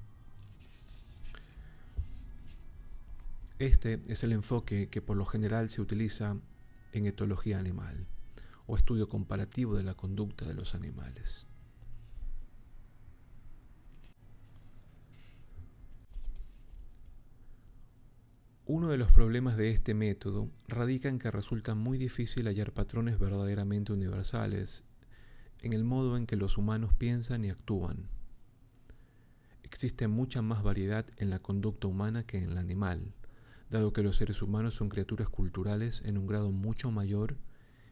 Este 3.62 4.02
es 4.08 4.24
el 4.24 4.32
enfoque 4.32 4.90
que 4.90 5.04
por 5.04 5.16
lo 5.16 5.24
general 5.24 5.70
se 5.70 5.82
utiliza 5.82 6.36
en 6.94 7.06
etología 7.06 7.60
animal 7.60 8.08
o 8.66 8.76
estudio 8.76 9.08
comparativo 9.08 9.76
de 9.76 9.84
la 9.84 9.94
conducta 9.94 10.46
de 10.46 10.56
los 10.56 10.74
animales. 10.74 11.46
Uno 18.66 18.90
de 18.90 18.98
los 18.98 19.12
problemas 19.12 19.58
de 19.58 19.70
este 19.70 19.94
método 19.94 20.50
radica 20.68 21.08
en 21.08 21.20
que 21.20 21.30
resulta 21.30 21.76
muy 21.76 22.00
difícil 22.00 22.48
hallar 22.48 22.72
patrones 22.72 23.20
verdaderamente 23.20 23.94
universales 23.94 24.84
en 25.60 25.74
el 25.74 25.84
modo 25.84 26.18
en 26.18 26.26
que 26.26 26.36
los 26.36 26.58
humanos 26.58 26.96
piensan 26.96 27.46
y 27.46 27.52
actúan. 27.52 28.10
Existe 29.62 30.08
mucha 30.08 30.42
más 30.42 30.64
variedad 30.64 31.06
en 31.18 31.30
la 31.30 31.38
conducta 31.38 31.86
humana 31.86 32.24
que 32.24 32.40
en 32.40 32.56
la 32.56 32.62
animal, 32.62 33.14
dado 33.72 33.94
que 33.94 34.04
los 34.04 34.18
seres 34.18 34.42
humanos 34.42 34.76
son 34.76 34.90
criaturas 34.90 35.30
culturales 35.30 36.02
en 36.06 36.18
un 36.18 36.28
grado 36.28 36.52
mucho 36.52 36.92
mayor 36.92 37.38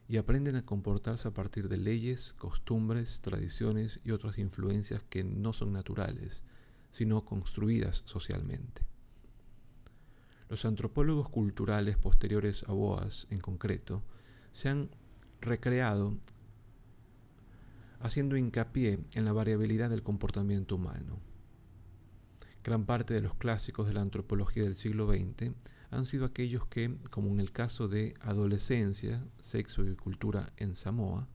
y 0.10 0.18
aprenden 0.18 0.58
a 0.58 0.66
comportarse 0.66 1.28
a 1.30 1.34
partir 1.34 1.70
de 1.70 1.78
leyes, 1.78 2.34
costumbres, 2.34 3.22
tradiciones 3.22 4.02
y 4.04 4.12
otras 4.12 4.38
influencias 4.38 5.04
que 5.10 5.24
no 5.24 5.54
son 5.54 5.72
naturales, 5.72 6.44
sino 6.92 7.24
construidas 7.24 8.04
socialmente. 8.06 8.82
Los 10.50 10.66
antropólogos 10.66 11.30
culturales 11.30 11.96
posteriores 11.96 12.66
a 12.68 12.74
Boas, 12.74 13.28
en 13.30 13.40
concreto, 13.40 14.04
se 14.52 14.68
han 14.68 14.90
recreado 15.40 16.18
haciendo 18.02 18.36
hincapié 18.36 19.00
en 19.14 19.26
la 19.26 19.32
variabilidad 19.32 19.90
del 19.90 20.04
comportamiento 20.04 20.76
humano. 20.76 21.29
Gran 22.70 22.86
parte 22.86 23.16
de 23.16 23.22
los 23.22 23.34
clásicos 23.34 23.88
de 23.88 23.94
la 23.94 24.02
antropología 24.02 24.62
del 24.62 24.76
siglo 24.76 25.12
XX 25.12 25.54
han 25.90 26.06
sido 26.06 26.24
aquellos 26.24 26.68
que, 26.68 26.96
como 27.10 27.32
en 27.32 27.40
el 27.40 27.52
caso 27.52 27.88
de 27.88 28.14
Adolescencia, 28.22 29.26
Sexo 29.42 29.84
y 29.88 29.96
Cultura 29.96 30.54
en 30.56 30.76
Samoa, 30.76 31.28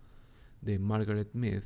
de 0.61 0.79
Margaret 0.79 1.31
Mead, 1.33 1.64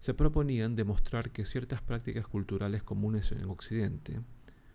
se 0.00 0.14
proponían 0.14 0.74
demostrar 0.74 1.30
que 1.30 1.44
ciertas 1.44 1.80
prácticas 1.80 2.26
culturales 2.26 2.82
comunes 2.82 3.30
en 3.30 3.48
Occidente, 3.48 4.20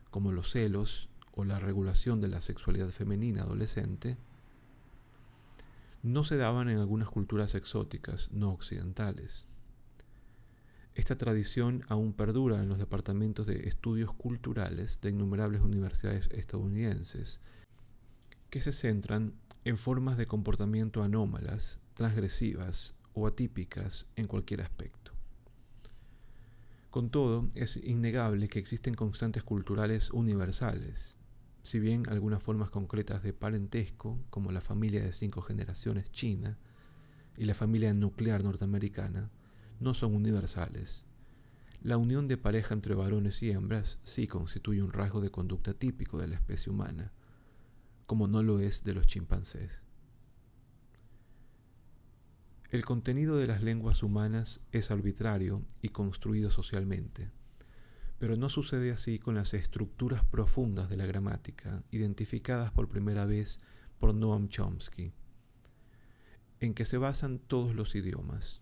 como 0.10 0.32
los 0.32 0.50
celos, 0.52 1.10
o 1.34 1.44
la 1.44 1.60
regulación 1.60 2.22
de 2.22 2.30
la 2.30 2.40
sexualidad 2.40 2.92
femenina 2.92 3.42
adolescente 3.42 4.16
no 6.02 6.24
se 6.24 6.38
daban 6.38 6.70
en 6.70 6.78
algunas 6.78 7.10
culturas 7.10 7.56
exóticas 7.56 8.32
no 8.32 8.54
occidentales. 8.54 9.51
Esta 10.94 11.18
tradición 11.18 11.84
aún 11.88 12.12
perdura 12.12 12.62
en 12.62 12.68
los 12.68 12.78
departamentos 12.78 13.48
de 13.48 13.68
estudios 13.68 14.14
culturales 14.14 15.00
de 15.02 15.12
innumerables 15.12 15.62
universidades 15.62 16.28
estadounidenses, 16.32 17.40
que 18.50 18.60
se 18.60 18.74
centran 18.74 19.34
en 19.64 19.78
formas 19.78 20.18
de 20.18 20.26
comportamiento 20.26 21.02
anómalas, 21.02 21.80
transgresivas 21.94 22.94
o 23.14 23.26
atípicas 23.26 24.06
en 24.18 24.28
cualquier 24.28 24.62
aspecto. 24.62 25.14
Con 26.90 27.10
todo, 27.10 27.50
es 27.56 27.78
innegable 27.78 28.50
que 28.50 28.60
existen 28.60 28.96
constantes 28.96 29.44
culturales 29.44 30.12
universales, 30.12 31.16
si 31.64 31.80
bien 31.80 32.04
algunas 32.10 32.44
formas 32.44 32.70
concretas 32.70 33.24
de 33.24 33.32
parentesco, 33.32 34.20
como 34.30 34.52
la 34.52 34.60
familia 34.60 35.02
de 35.02 35.14
cinco 35.14 35.42
generaciones 35.42 36.12
china 36.12 36.58
y 37.38 37.46
la 37.46 37.54
familia 37.54 37.94
nuclear 37.94 38.44
norteamericana, 38.44 39.30
no 39.82 39.94
son 39.94 40.16
universales, 40.16 41.04
la 41.82 41.98
unión 41.98 42.28
de 42.28 42.38
pareja 42.38 42.74
entre 42.74 42.96
varones 42.96 43.42
y 43.44 43.52
hembras 43.52 44.00
sí 44.04 44.28
constituye 44.28 44.82
un 44.82 44.94
rasgo 44.94 45.20
de 45.20 45.32
conducta 45.32 45.74
típico 45.74 46.20
de 46.20 46.28
la 46.28 46.36
especie 46.36 46.72
humana, 46.72 47.12
como 48.06 48.28
no 48.28 48.44
lo 48.44 48.60
es 48.60 48.84
de 48.84 48.94
los 48.94 49.08
chimpancés. 49.08 49.82
El 52.70 52.86
contenido 52.86 53.36
de 53.36 53.48
las 53.48 53.62
lenguas 53.62 54.02
humanas 54.02 54.62
es 54.72 54.92
arbitrario 54.92 55.66
y 55.82 55.90
construido 55.90 56.50
socialmente 56.50 57.32
pero 58.22 58.38
no 58.38 58.50
sucede 58.50 58.92
así 58.92 59.18
con 59.18 59.34
las 59.34 59.56
estructuras 59.56 60.24
profundas 60.24 60.92
de 60.92 60.96
la 60.96 61.08
gramática, 61.08 61.82
identificadas 61.90 62.72
por 62.72 62.88
primera 62.88 63.26
vez 63.26 63.60
por 63.98 64.14
Noam 64.14 64.48
Chomsky, 64.48 65.12
en 66.60 66.76
que 66.76 66.86
se 66.86 67.00
basan 67.00 67.40
todos 67.40 67.74
los 67.74 67.96
idiomas. 67.96 68.62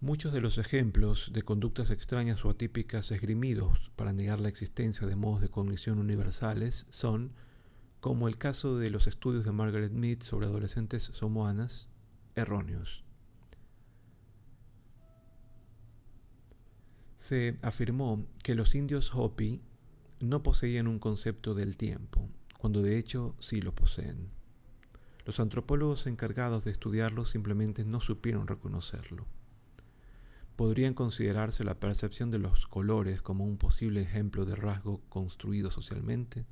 Muchos 0.00 0.32
de 0.32 0.40
los 0.40 0.58
ejemplos 0.58 1.30
de 1.32 1.42
conductas 1.42 1.90
extrañas 1.90 2.44
o 2.44 2.50
atípicas 2.50 3.10
esgrimidos 3.10 3.90
para 3.96 4.12
negar 4.12 4.38
la 4.38 4.48
existencia 4.48 5.06
de 5.06 5.16
modos 5.16 5.40
de 5.40 5.48
cognición 5.48 5.98
universales 5.98 6.86
son, 6.90 7.32
como 8.00 8.28
el 8.28 8.38
caso 8.38 8.78
de 8.78 8.90
los 8.90 9.06
estudios 9.06 9.44
de 9.44 9.52
Margaret 9.52 9.92
Mead 9.92 10.22
sobre 10.22 10.46
adolescentes 10.46 11.02
somoanas, 11.02 11.88
erróneos. 12.36 13.02
se 17.18 17.56
afirmó 17.62 18.24
que 18.42 18.54
los 18.54 18.74
indios 18.74 19.12
Hopi 19.14 19.60
no 20.20 20.42
poseían 20.42 20.86
un 20.86 20.98
concepto 20.98 21.52
del 21.54 21.76
tiempo, 21.76 22.26
cuando 22.58 22.80
de 22.80 22.96
hecho 22.96 23.34
sí 23.40 23.60
lo 23.60 23.74
poseen. 23.74 24.30
Los 25.26 25.40
antropólogos 25.40 26.06
encargados 26.06 26.64
de 26.64 26.70
estudiarlo 26.70 27.24
simplemente 27.26 27.84
no 27.84 28.00
supieron 28.00 28.46
reconocerlo. 28.46 29.26
Podrían 30.58 30.92
considerarse 30.92 31.62
la 31.62 31.78
percepción 31.78 32.32
de 32.32 32.40
los 32.40 32.66
colores 32.66 33.22
como 33.22 33.44
un 33.44 33.58
posible 33.58 34.02
ejemplo 34.02 34.44
de 34.44 34.56
rasgo 34.56 35.00
construido 35.08 35.70
socialmente, 35.70 36.46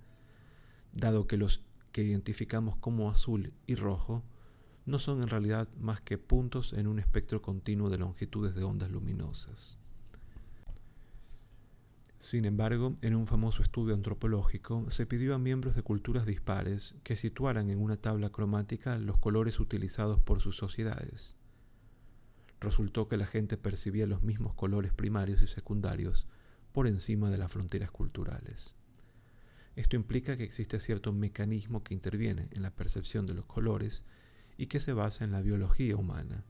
dado 0.92 1.26
que 1.26 1.36
los 1.36 1.64
que 1.90 2.04
identificamos 2.04 2.76
como 2.76 3.10
azul 3.10 3.52
y 3.66 3.74
rojo 3.74 4.22
no 4.84 5.00
son 5.00 5.22
en 5.22 5.28
realidad 5.28 5.66
más 5.80 6.00
que 6.02 6.18
puntos 6.18 6.72
en 6.72 6.86
un 6.86 7.00
espectro 7.00 7.42
continuo 7.42 7.90
de 7.90 7.98
longitudes 7.98 8.54
de 8.54 8.62
ondas 8.62 8.92
luminosas. 8.92 9.76
Sin 12.20 12.44
embargo, 12.44 12.94
en 13.02 13.16
un 13.16 13.26
famoso 13.26 13.64
estudio 13.64 13.92
antropológico 13.92 14.88
se 14.88 15.06
pidió 15.06 15.34
a 15.34 15.38
miembros 15.38 15.74
de 15.74 15.82
culturas 15.82 16.26
dispares 16.26 16.94
que 17.02 17.16
situaran 17.16 17.70
en 17.70 17.80
una 17.80 17.96
tabla 17.96 18.30
cromática 18.30 18.98
los 18.98 19.18
colores 19.18 19.58
utilizados 19.58 20.20
por 20.20 20.40
sus 20.40 20.56
sociedades. 20.56 21.36
Resultó 22.66 23.06
que 23.06 23.16
la 23.16 23.26
gente 23.26 23.56
percibía 23.56 24.08
los 24.08 24.24
mismos 24.24 24.52
colores 24.54 24.92
primarios 24.92 25.40
y 25.40 25.46
secundarios 25.46 26.26
por 26.72 26.88
encima 26.88 27.30
de 27.30 27.38
las 27.38 27.52
fronteras 27.52 27.92
culturales. 27.92 28.74
Esto 29.76 29.94
implica 29.94 30.36
que 30.36 30.42
existe 30.42 30.80
cierto 30.80 31.12
mecanismo 31.12 31.80
que 31.80 31.94
interviene 31.94 32.48
en 32.50 32.62
la 32.62 32.72
percepción 32.72 33.24
de 33.24 33.34
los 33.34 33.46
colores 33.46 34.02
y 34.58 34.66
que 34.66 34.80
se 34.80 34.92
basa 34.92 35.22
en 35.22 35.30
la 35.30 35.42
biología 35.42 35.94
humana, 35.94 36.42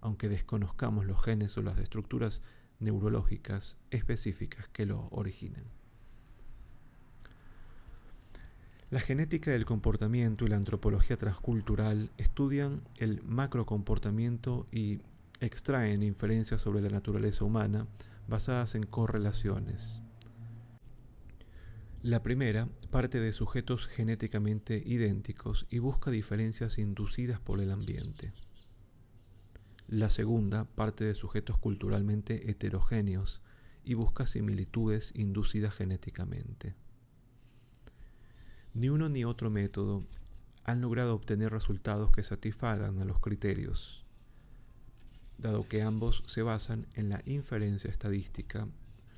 aunque 0.00 0.28
desconozcamos 0.28 1.06
los 1.06 1.20
genes 1.20 1.58
o 1.58 1.62
las 1.62 1.76
estructuras 1.80 2.40
neurológicas 2.78 3.76
específicas 3.90 4.68
que 4.68 4.86
lo 4.86 5.08
originan. 5.10 5.64
La 8.90 9.00
genética 9.00 9.50
del 9.50 9.64
comportamiento 9.64 10.44
y 10.44 10.48
la 10.50 10.56
antropología 10.56 11.16
transcultural 11.16 12.12
estudian 12.16 12.82
el 12.94 13.24
macrocomportamiento 13.24 14.68
y 14.70 15.00
extraen 15.40 16.02
inferencias 16.02 16.60
sobre 16.60 16.80
la 16.80 16.88
naturaleza 16.88 17.44
humana 17.44 17.86
basadas 18.28 18.74
en 18.74 18.84
correlaciones. 18.84 20.00
La 22.02 22.22
primera 22.22 22.68
parte 22.90 23.18
de 23.18 23.32
sujetos 23.32 23.86
genéticamente 23.86 24.82
idénticos 24.84 25.66
y 25.70 25.78
busca 25.78 26.10
diferencias 26.10 26.78
inducidas 26.78 27.40
por 27.40 27.60
el 27.60 27.70
ambiente. 27.70 28.32
La 29.88 30.10
segunda 30.10 30.64
parte 30.64 31.04
de 31.04 31.14
sujetos 31.14 31.58
culturalmente 31.58 32.50
heterogéneos 32.50 33.40
y 33.84 33.94
busca 33.94 34.26
similitudes 34.26 35.12
inducidas 35.14 35.74
genéticamente. 35.74 36.74
Ni 38.74 38.88
uno 38.88 39.08
ni 39.08 39.24
otro 39.24 39.50
método 39.50 40.04
han 40.64 40.80
logrado 40.80 41.14
obtener 41.14 41.52
resultados 41.52 42.10
que 42.10 42.22
satisfagan 42.22 43.00
a 43.00 43.04
los 43.04 43.20
criterios. 43.20 44.03
Dado 45.38 45.68
que 45.68 45.82
ambos 45.82 46.22
se 46.26 46.42
basan 46.42 46.86
en 46.94 47.08
la 47.08 47.22
inferencia 47.26 47.90
estadística, 47.90 48.68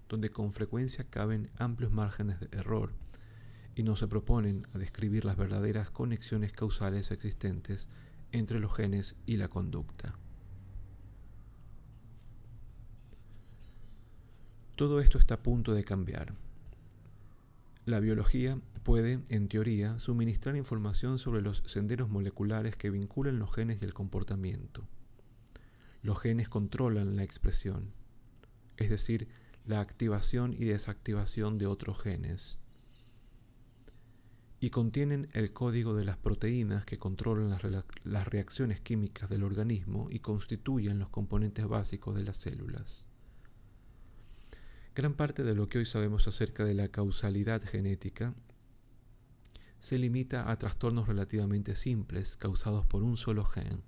donde 0.09 0.31
con 0.31 0.52
frecuencia 0.52 1.05
caben 1.09 1.50
amplios 1.59 1.92
márgenes 1.92 2.40
de 2.40 2.48
error 2.57 2.92
y 3.74 3.83
no 3.83 3.94
se 3.96 4.09
proponen 4.09 4.66
a 4.74 4.79
describir 4.79 5.24
las 5.24 5.37
verdaderas 5.37 5.90
conexiones 5.90 6.52
causales 6.52 7.11
existentes 7.11 7.88
entre 8.33 8.59
los 8.59 8.74
genes 8.74 9.16
y 9.26 9.37
la 9.37 9.48
conducta. 9.48 10.14
Todo 14.76 15.00
esto 15.00 15.18
está 15.18 15.35
a 15.35 15.42
punto 15.42 15.72
de 15.72 15.85
cambiar. 15.85 16.35
La 17.87 18.00
biología 18.00 18.59
puede, 18.83 19.20
en 19.29 19.48
teoría, 19.48 19.98
suministrar 19.98 20.57
información 20.57 21.18
sobre 21.18 21.40
los 21.40 21.62
senderos 21.66 22.09
moleculares 22.09 22.76
que 22.76 22.90
vinculan 22.90 23.38
los 23.38 23.55
genes 23.55 23.79
y 23.81 23.85
el 23.85 23.94
comportamiento. 23.94 24.87
Los 26.07 26.21
genes 26.21 26.49
controlan 26.49 27.16
la 27.16 27.25
expresión, 27.25 27.92
es 28.77 28.90
decir, 28.90 29.27
la 29.64 29.81
activación 29.81 30.53
y 30.53 30.66
desactivación 30.66 31.59
de 31.59 31.66
otros 31.66 32.01
genes, 32.01 32.61
y 34.61 34.71
contienen 34.71 35.29
el 35.33 35.53
código 35.53 35.97
de 35.97 36.05
las 36.05 36.16
proteínas 36.16 36.85
que 36.87 36.97
controlan 36.97 37.59
las, 38.05 38.29
reacciones 38.29 38.81
químicas 38.81 39.29
del 39.29 39.42
organismo 39.42 40.07
y 40.09 40.21
constituyen 40.21 41.01
los 41.01 41.09
componentes 41.09 41.66
básicos 41.66 42.14
de 42.14 42.23
las 42.23 42.37
células. 42.37 43.09
Gran 44.95 45.14
parte 45.14 45.42
de 45.42 45.57
lo 45.57 45.69
que 45.69 45.79
hoy 45.79 45.87
sabemos 45.87 46.29
acerca 46.29 46.64
de 46.64 46.75
la 46.75 46.87
causalidad 46.87 47.64
genética 47.64 48.33
se 49.81 49.99
limita 49.99 50.53
a 50.53 50.57
trastornos 50.57 51.09
relativamente 51.09 51.75
simples 51.75 52.37
causados 52.37 52.87
por 52.87 53.03
un 53.03 53.16
solo 53.16 53.45
gen, 53.45 53.83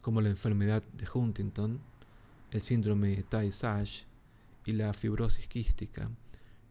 como 0.00 0.20
la 0.20 0.30
enfermedad 0.30 0.82
de 0.94 1.06
Huntington, 1.12 1.80
el 2.50 2.62
síndrome 2.62 3.22
Tay-Sachs 3.28 4.06
y 4.64 4.72
la 4.72 4.92
fibrosis 4.92 5.46
quística, 5.46 6.10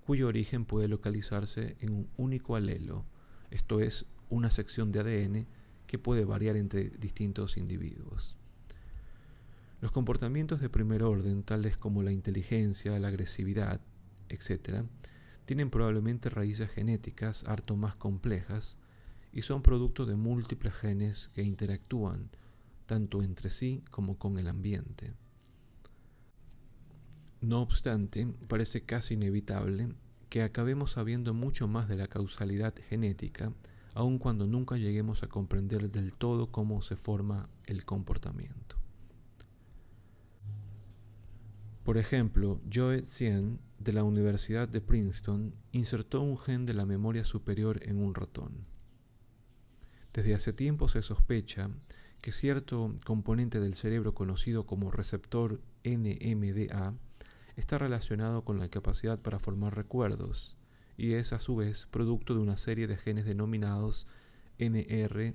cuyo 0.05 0.27
origen 0.27 0.65
puede 0.65 0.87
localizarse 0.87 1.77
en 1.81 1.93
un 1.93 2.09
único 2.17 2.55
alelo, 2.55 3.05
esto 3.51 3.79
es, 3.79 4.05
una 4.29 4.51
sección 4.51 4.91
de 4.91 4.99
ADN 4.99 5.47
que 5.87 5.97
puede 5.97 6.25
variar 6.25 6.55
entre 6.55 6.89
distintos 6.89 7.57
individuos. 7.57 8.35
Los 9.81 9.91
comportamientos 9.91 10.59
de 10.59 10.69
primer 10.69 11.03
orden, 11.03 11.43
tales 11.43 11.77
como 11.77 12.03
la 12.03 12.11
inteligencia, 12.11 12.99
la 12.99 13.07
agresividad, 13.07 13.79
etc., 14.27 14.83
tienen 15.45 15.69
probablemente 15.69 16.29
raíces 16.29 16.69
genéticas 16.69 17.43
harto 17.45 17.75
más 17.75 17.95
complejas 17.95 18.75
y 19.31 19.41
son 19.41 19.63
producto 19.63 20.05
de 20.05 20.15
múltiples 20.15 20.73
genes 20.73 21.31
que 21.33 21.41
interactúan 21.41 22.29
tanto 22.89 23.21
entre 23.21 23.51
sí 23.51 23.83
como 23.91 24.17
con 24.17 24.39
el 24.39 24.47
ambiente. 24.47 25.13
No 27.39 27.61
obstante, 27.61 28.27
parece 28.47 28.81
casi 28.81 29.13
inevitable 29.13 29.93
que 30.27 30.41
acabemos 30.41 30.93
sabiendo 30.93 31.35
mucho 31.35 31.67
más 31.67 31.87
de 31.87 31.97
la 31.97 32.07
causalidad 32.07 32.73
genética, 32.89 33.53
aun 33.93 34.17
cuando 34.17 34.47
nunca 34.47 34.75
lleguemos 34.75 35.21
a 35.21 35.27
comprender 35.27 35.91
del 35.91 36.15
todo 36.15 36.51
cómo 36.51 36.81
se 36.81 36.95
forma 36.95 37.47
el 37.67 37.85
comportamiento. 37.85 38.75
Por 41.83 41.99
ejemplo, 41.99 42.59
Joe 42.73 43.03
Tsien 43.03 43.59
de 43.77 43.93
la 43.93 44.03
Universidad 44.03 44.67
de 44.67 44.81
Princeton 44.81 45.53
insertó 45.73 46.21
un 46.21 46.39
gen 46.39 46.65
de 46.65 46.73
la 46.73 46.87
memoria 46.87 47.23
superior 47.23 47.81
en 47.83 48.01
un 48.01 48.15
ratón. 48.15 48.65
Desde 50.11 50.33
hace 50.33 50.53
tiempo 50.53 50.87
se 50.87 51.03
sospecha 51.03 51.69
que 52.21 52.31
cierto 52.31 52.95
componente 53.05 53.59
del 53.59 53.75
cerebro 53.75 54.13
conocido 54.13 54.65
como 54.65 54.91
receptor 54.91 55.59
NMDA 55.83 56.93
está 57.55 57.77
relacionado 57.77 58.43
con 58.43 58.59
la 58.59 58.69
capacidad 58.69 59.19
para 59.19 59.39
formar 59.39 59.75
recuerdos 59.75 60.55
y 60.97 61.13
es 61.13 61.31
a 61.33 61.39
su 61.39 61.55
vez 61.55 61.87
producto 61.91 62.33
de 62.33 62.41
una 62.41 62.57
serie 62.57 62.87
de 62.87 62.97
genes 62.97 63.25
denominados 63.25 64.05
NR, 64.57 65.33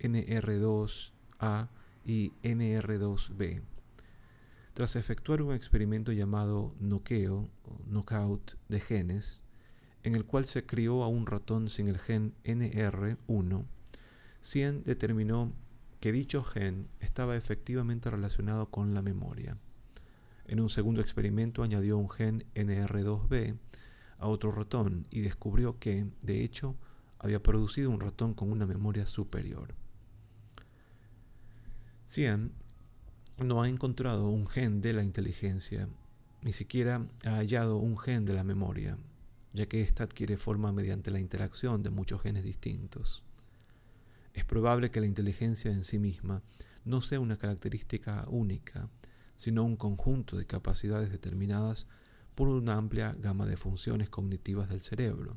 NR2A 0.00 1.68
y 2.04 2.32
NR2B. 2.42 3.62
Tras 4.74 4.96
efectuar 4.96 5.42
un 5.42 5.54
experimento 5.54 6.12
llamado 6.12 6.74
noqueo 6.80 7.48
o 7.64 7.78
knockout 7.86 8.56
de 8.68 8.80
genes, 8.80 9.42
en 10.02 10.14
el 10.14 10.24
cual 10.24 10.44
se 10.46 10.66
crió 10.66 11.02
a 11.02 11.08
un 11.08 11.26
ratón 11.26 11.70
sin 11.70 11.88
el 11.88 11.98
gen 11.98 12.34
NR1, 12.44 13.64
Cien 14.42 14.82
determinó 14.82 15.52
que 16.02 16.10
dicho 16.10 16.42
gen 16.42 16.88
estaba 16.98 17.36
efectivamente 17.36 18.10
relacionado 18.10 18.66
con 18.66 18.92
la 18.92 19.02
memoria. 19.02 19.56
En 20.46 20.58
un 20.58 20.68
segundo 20.68 21.00
experimento 21.00 21.62
añadió 21.62 21.96
un 21.96 22.10
gen 22.10 22.44
NR2B 22.56 23.56
a 24.18 24.26
otro 24.26 24.50
ratón 24.50 25.06
y 25.12 25.20
descubrió 25.20 25.78
que, 25.78 26.08
de 26.20 26.42
hecho, 26.42 26.74
había 27.20 27.40
producido 27.40 27.88
un 27.88 28.00
ratón 28.00 28.34
con 28.34 28.50
una 28.50 28.66
memoria 28.66 29.06
superior. 29.06 29.76
Cien 32.08 32.50
no 33.38 33.62
ha 33.62 33.68
encontrado 33.68 34.28
un 34.28 34.48
gen 34.48 34.80
de 34.80 34.94
la 34.94 35.04
inteligencia, 35.04 35.88
ni 36.40 36.52
siquiera 36.52 37.06
ha 37.24 37.36
hallado 37.36 37.76
un 37.76 37.96
gen 37.96 38.24
de 38.24 38.34
la 38.34 38.42
memoria, 38.42 38.98
ya 39.52 39.66
que 39.66 39.82
ésta 39.82 40.02
adquiere 40.02 40.36
forma 40.36 40.72
mediante 40.72 41.12
la 41.12 41.20
interacción 41.20 41.84
de 41.84 41.90
muchos 41.90 42.22
genes 42.22 42.42
distintos. 42.42 43.22
Es 44.34 44.44
probable 44.44 44.90
que 44.90 45.00
la 45.00 45.06
inteligencia 45.06 45.70
en 45.70 45.84
sí 45.84 45.98
misma 45.98 46.42
no 46.84 47.00
sea 47.00 47.20
una 47.20 47.36
característica 47.36 48.24
única, 48.28 48.88
sino 49.36 49.64
un 49.64 49.76
conjunto 49.76 50.36
de 50.36 50.46
capacidades 50.46 51.10
determinadas 51.10 51.86
por 52.34 52.48
una 52.48 52.76
amplia 52.76 53.14
gama 53.18 53.46
de 53.46 53.56
funciones 53.56 54.08
cognitivas 54.08 54.68
del 54.68 54.80
cerebro, 54.80 55.36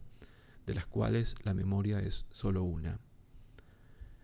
de 0.66 0.76
las 0.76 0.86
cuales 0.86 1.36
la 1.44 1.54
memoria 1.54 2.00
es 2.00 2.26
solo 2.32 2.64
una. 2.64 3.00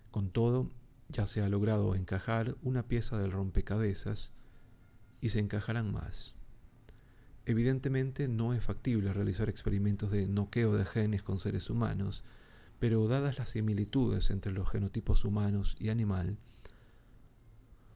Con 0.10 0.29
todo, 0.29 0.69
ya 1.10 1.25
se 1.25 1.41
ha 1.41 1.49
logrado 1.49 1.95
encajar 1.95 2.55
una 2.62 2.84
pieza 2.84 3.17
del 3.17 3.31
rompecabezas 3.31 4.31
y 5.19 5.29
se 5.29 5.39
encajarán 5.39 5.91
más. 5.91 6.34
Evidentemente 7.45 8.27
no 8.27 8.53
es 8.53 8.63
factible 8.63 9.13
realizar 9.13 9.49
experimentos 9.49 10.12
de 10.12 10.27
noqueo 10.27 10.77
de 10.77 10.86
genes 10.86 11.23
con 11.23 11.39
seres 11.39 11.69
humanos, 11.69 12.23
pero 12.82 13.08
dadas 13.08 13.38
las 13.38 13.52
similitudes 13.52 14.32
entre 14.32 14.52
los 14.52 14.67
genotipos 14.67 15.24
humanos 15.24 15.76
y 15.78 15.89
animal, 15.89 16.39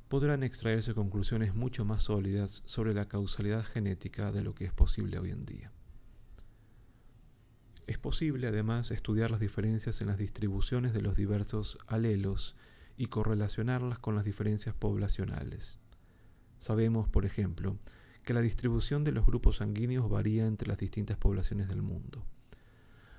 podrán 0.10 0.44
extraerse 0.44 0.94
conclusiones 0.94 1.56
mucho 1.56 1.86
más 1.86 2.04
sólidas 2.04 2.62
sobre 2.66 2.94
la 2.94 3.08
causalidad 3.08 3.66
genética 3.66 4.32
de 4.32 4.44
lo 4.44 4.54
que 4.54 4.66
es 4.66 4.74
posible 4.74 5.18
hoy 5.18 5.32
en 5.32 5.44
día. 5.44 5.72
Es 7.88 7.98
posible 7.98 8.48
además 8.48 8.92
estudiar 8.92 9.32
las 9.32 9.40
diferencias 9.40 10.02
en 10.02 10.08
las 10.08 10.20
distribuciones 10.20 10.94
de 10.94 11.02
los 11.02 11.18
diversos 11.18 11.80
alelos 11.88 12.56
y 12.96 13.08
correlacionarlas 13.08 13.98
con 13.98 14.16
las 14.16 14.24
diferencias 14.24 14.76
poblacionales. 14.76 15.80
Sabemos, 16.60 17.10
por 17.10 17.26
ejemplo, 17.26 17.80
que 18.22 18.36
la 18.36 18.42
distribución 18.42 19.04
de 19.04 19.14
los 19.14 19.26
grupos 19.26 19.58
sanguíneos 19.58 20.12
varía 20.12 20.46
entre 20.46 20.68
las 20.68 20.78
distintas 20.78 21.18
poblaciones 21.18 21.70
del 21.70 21.82
mundo. 21.82 22.24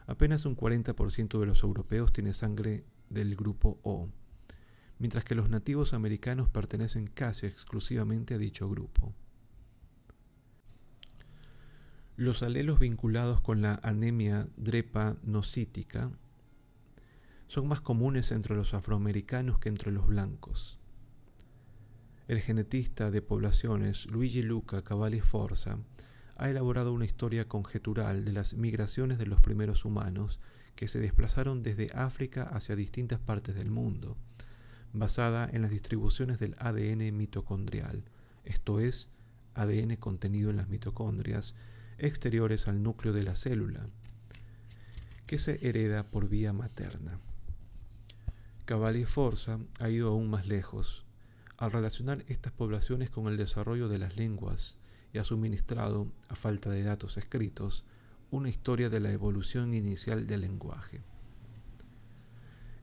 Apenas 0.07 0.45
un 0.45 0.57
40% 0.57 1.41
de 1.41 1.47
los 1.47 1.63
europeos 1.63 2.13
tiene 2.13 2.33
sangre 2.33 2.85
del 3.11 3.35
grupo 3.35 3.79
O, 3.83 4.09
mientras 4.99 5.25
que 5.25 5.35
los 5.35 5.51
nativos 5.51 5.95
americanos 5.95 6.49
pertenecen 6.49 7.09
casi 7.09 7.47
exclusivamente 7.47 8.35
a 8.35 8.39
dicho 8.39 8.69
grupo. 8.69 9.13
Los 12.17 12.43
alelos 12.43 12.79
vinculados 12.79 13.41
con 13.41 13.61
la 13.61 13.79
anemia 13.83 14.49
drepanocítica 14.57 16.11
son 17.49 17.69
más 17.69 17.81
comunes 17.81 18.33
entre 18.33 18.57
los 18.57 18.75
afroamericanos 18.75 19.59
que 19.59 19.69
entre 19.69 19.93
los 19.93 20.07
blancos. 20.07 20.79
El 22.27 22.41
genetista 22.41 23.11
de 23.11 23.23
poblaciones 23.23 24.07
Luigi 24.07 24.43
Luca 24.43 24.83
Cavalli 24.83 25.21
Forza 25.21 25.79
ha 26.37 26.51
elaborado 26.51 26.93
una 26.93 27.07
historia 27.07 27.49
conjetural 27.49 28.25
de 28.25 28.33
las 28.33 28.55
migraciones 28.55 29.19
de 29.19 29.27
los 29.27 29.41
primeros 29.41 29.85
humanos 29.85 30.39
que 30.75 30.89
se 30.89 31.01
desplazaron 31.01 31.63
desde 31.63 31.91
África 31.95 32.43
hacia 32.43 32.77
distintas 32.77 33.19
partes 33.19 33.55
del 33.55 33.71
mundo, 33.71 34.17
basada 34.93 35.49
en 35.51 35.63
las 35.63 35.71
distribuciones 35.71 36.39
del 36.39 36.55
ADN 36.59 37.17
mitocondrial, 37.17 38.05
esto 38.45 38.81
es, 38.81 39.09
ADN 39.55 39.97
contenido 39.97 40.51
en 40.51 40.57
las 40.57 40.69
mitocondrias 40.69 41.55
exteriores 41.99 42.69
al 42.69 42.83
núcleo 42.83 43.15
de 43.15 43.23
la 43.23 43.35
célula, 43.35 43.89
que 45.27 45.39
se 45.39 45.67
hereda 45.67 46.05
por 46.05 46.29
vía 46.29 46.53
materna. 46.53 47.19
Cavalli 48.67 49.05
Forza 49.05 49.59
ha 49.81 49.89
ido 49.89 50.09
aún 50.09 50.29
más 50.29 50.47
lejos 50.47 51.05
al 51.57 51.73
relacionar 51.73 52.25
estas 52.29 52.53
poblaciones 52.53 53.09
con 53.09 53.29
el 53.29 53.39
desarrollo 53.39 53.89
de 53.89 53.99
las 53.99 54.17
lenguas 54.17 54.77
y 55.17 55.19
ha 55.19 55.25
suministrado, 55.25 56.13
a 56.29 56.35
falta 56.35 56.69
de 56.69 56.83
datos 56.83 57.17
escritos, 57.17 57.87
una 58.31 58.51
historia 58.51 58.91
de 58.91 59.01
la 59.01 59.11
evolución 59.11 59.73
inicial 59.73 60.27
del 60.27 60.43
lenguaje. 60.43 61.01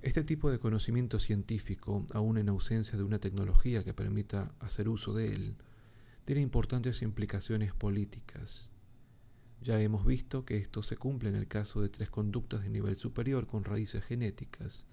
Este 0.02 0.24
tipo 0.24 0.50
de 0.50 0.58
conocimiento 0.58 1.19
científico, 1.19 2.08
aún 2.12 2.39
en 2.39 2.50
ausencia 2.50 2.98
de 2.98 3.04
una 3.04 3.19
tecnología 3.19 3.84
que 3.84 3.93
permita 3.93 4.52
hacer 4.62 4.89
uso 4.89 5.13
de 5.13 5.32
él, 5.32 5.56
tiene 6.26 6.41
importantes 6.41 7.04
implicaciones 7.04 7.72
políticas. 7.72 8.72
Ya 9.62 9.80
hemos 9.80 10.04
visto 10.04 10.43
que 10.43 10.58
esto 10.58 10.82
se 10.82 10.98
cumple 10.98 11.30
en 11.30 11.36
el 11.36 11.48
caso 11.48 11.84
de 11.84 11.89
tres 11.89 12.10
conductas 12.10 12.63
de 12.63 12.69
nivel 12.69 12.96
superior 12.96 13.46
con 13.46 13.63
raíces 13.63 14.04
genéticas, 14.04 14.86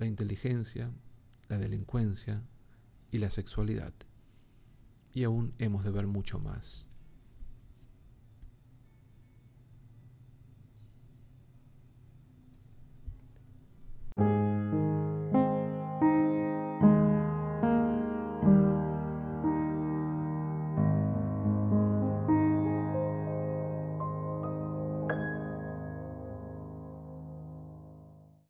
la 0.00 0.06
inteligencia, 0.06 0.90
la 1.48 1.58
delincuencia 1.58 2.42
y 3.12 3.18
la 3.18 3.30
sexualidad. 3.30 3.92
Y 5.12 5.24
aún 5.24 5.54
hemos 5.58 5.84
de 5.84 5.90
ver 5.90 6.06
mucho 6.06 6.38
más. 6.38 6.86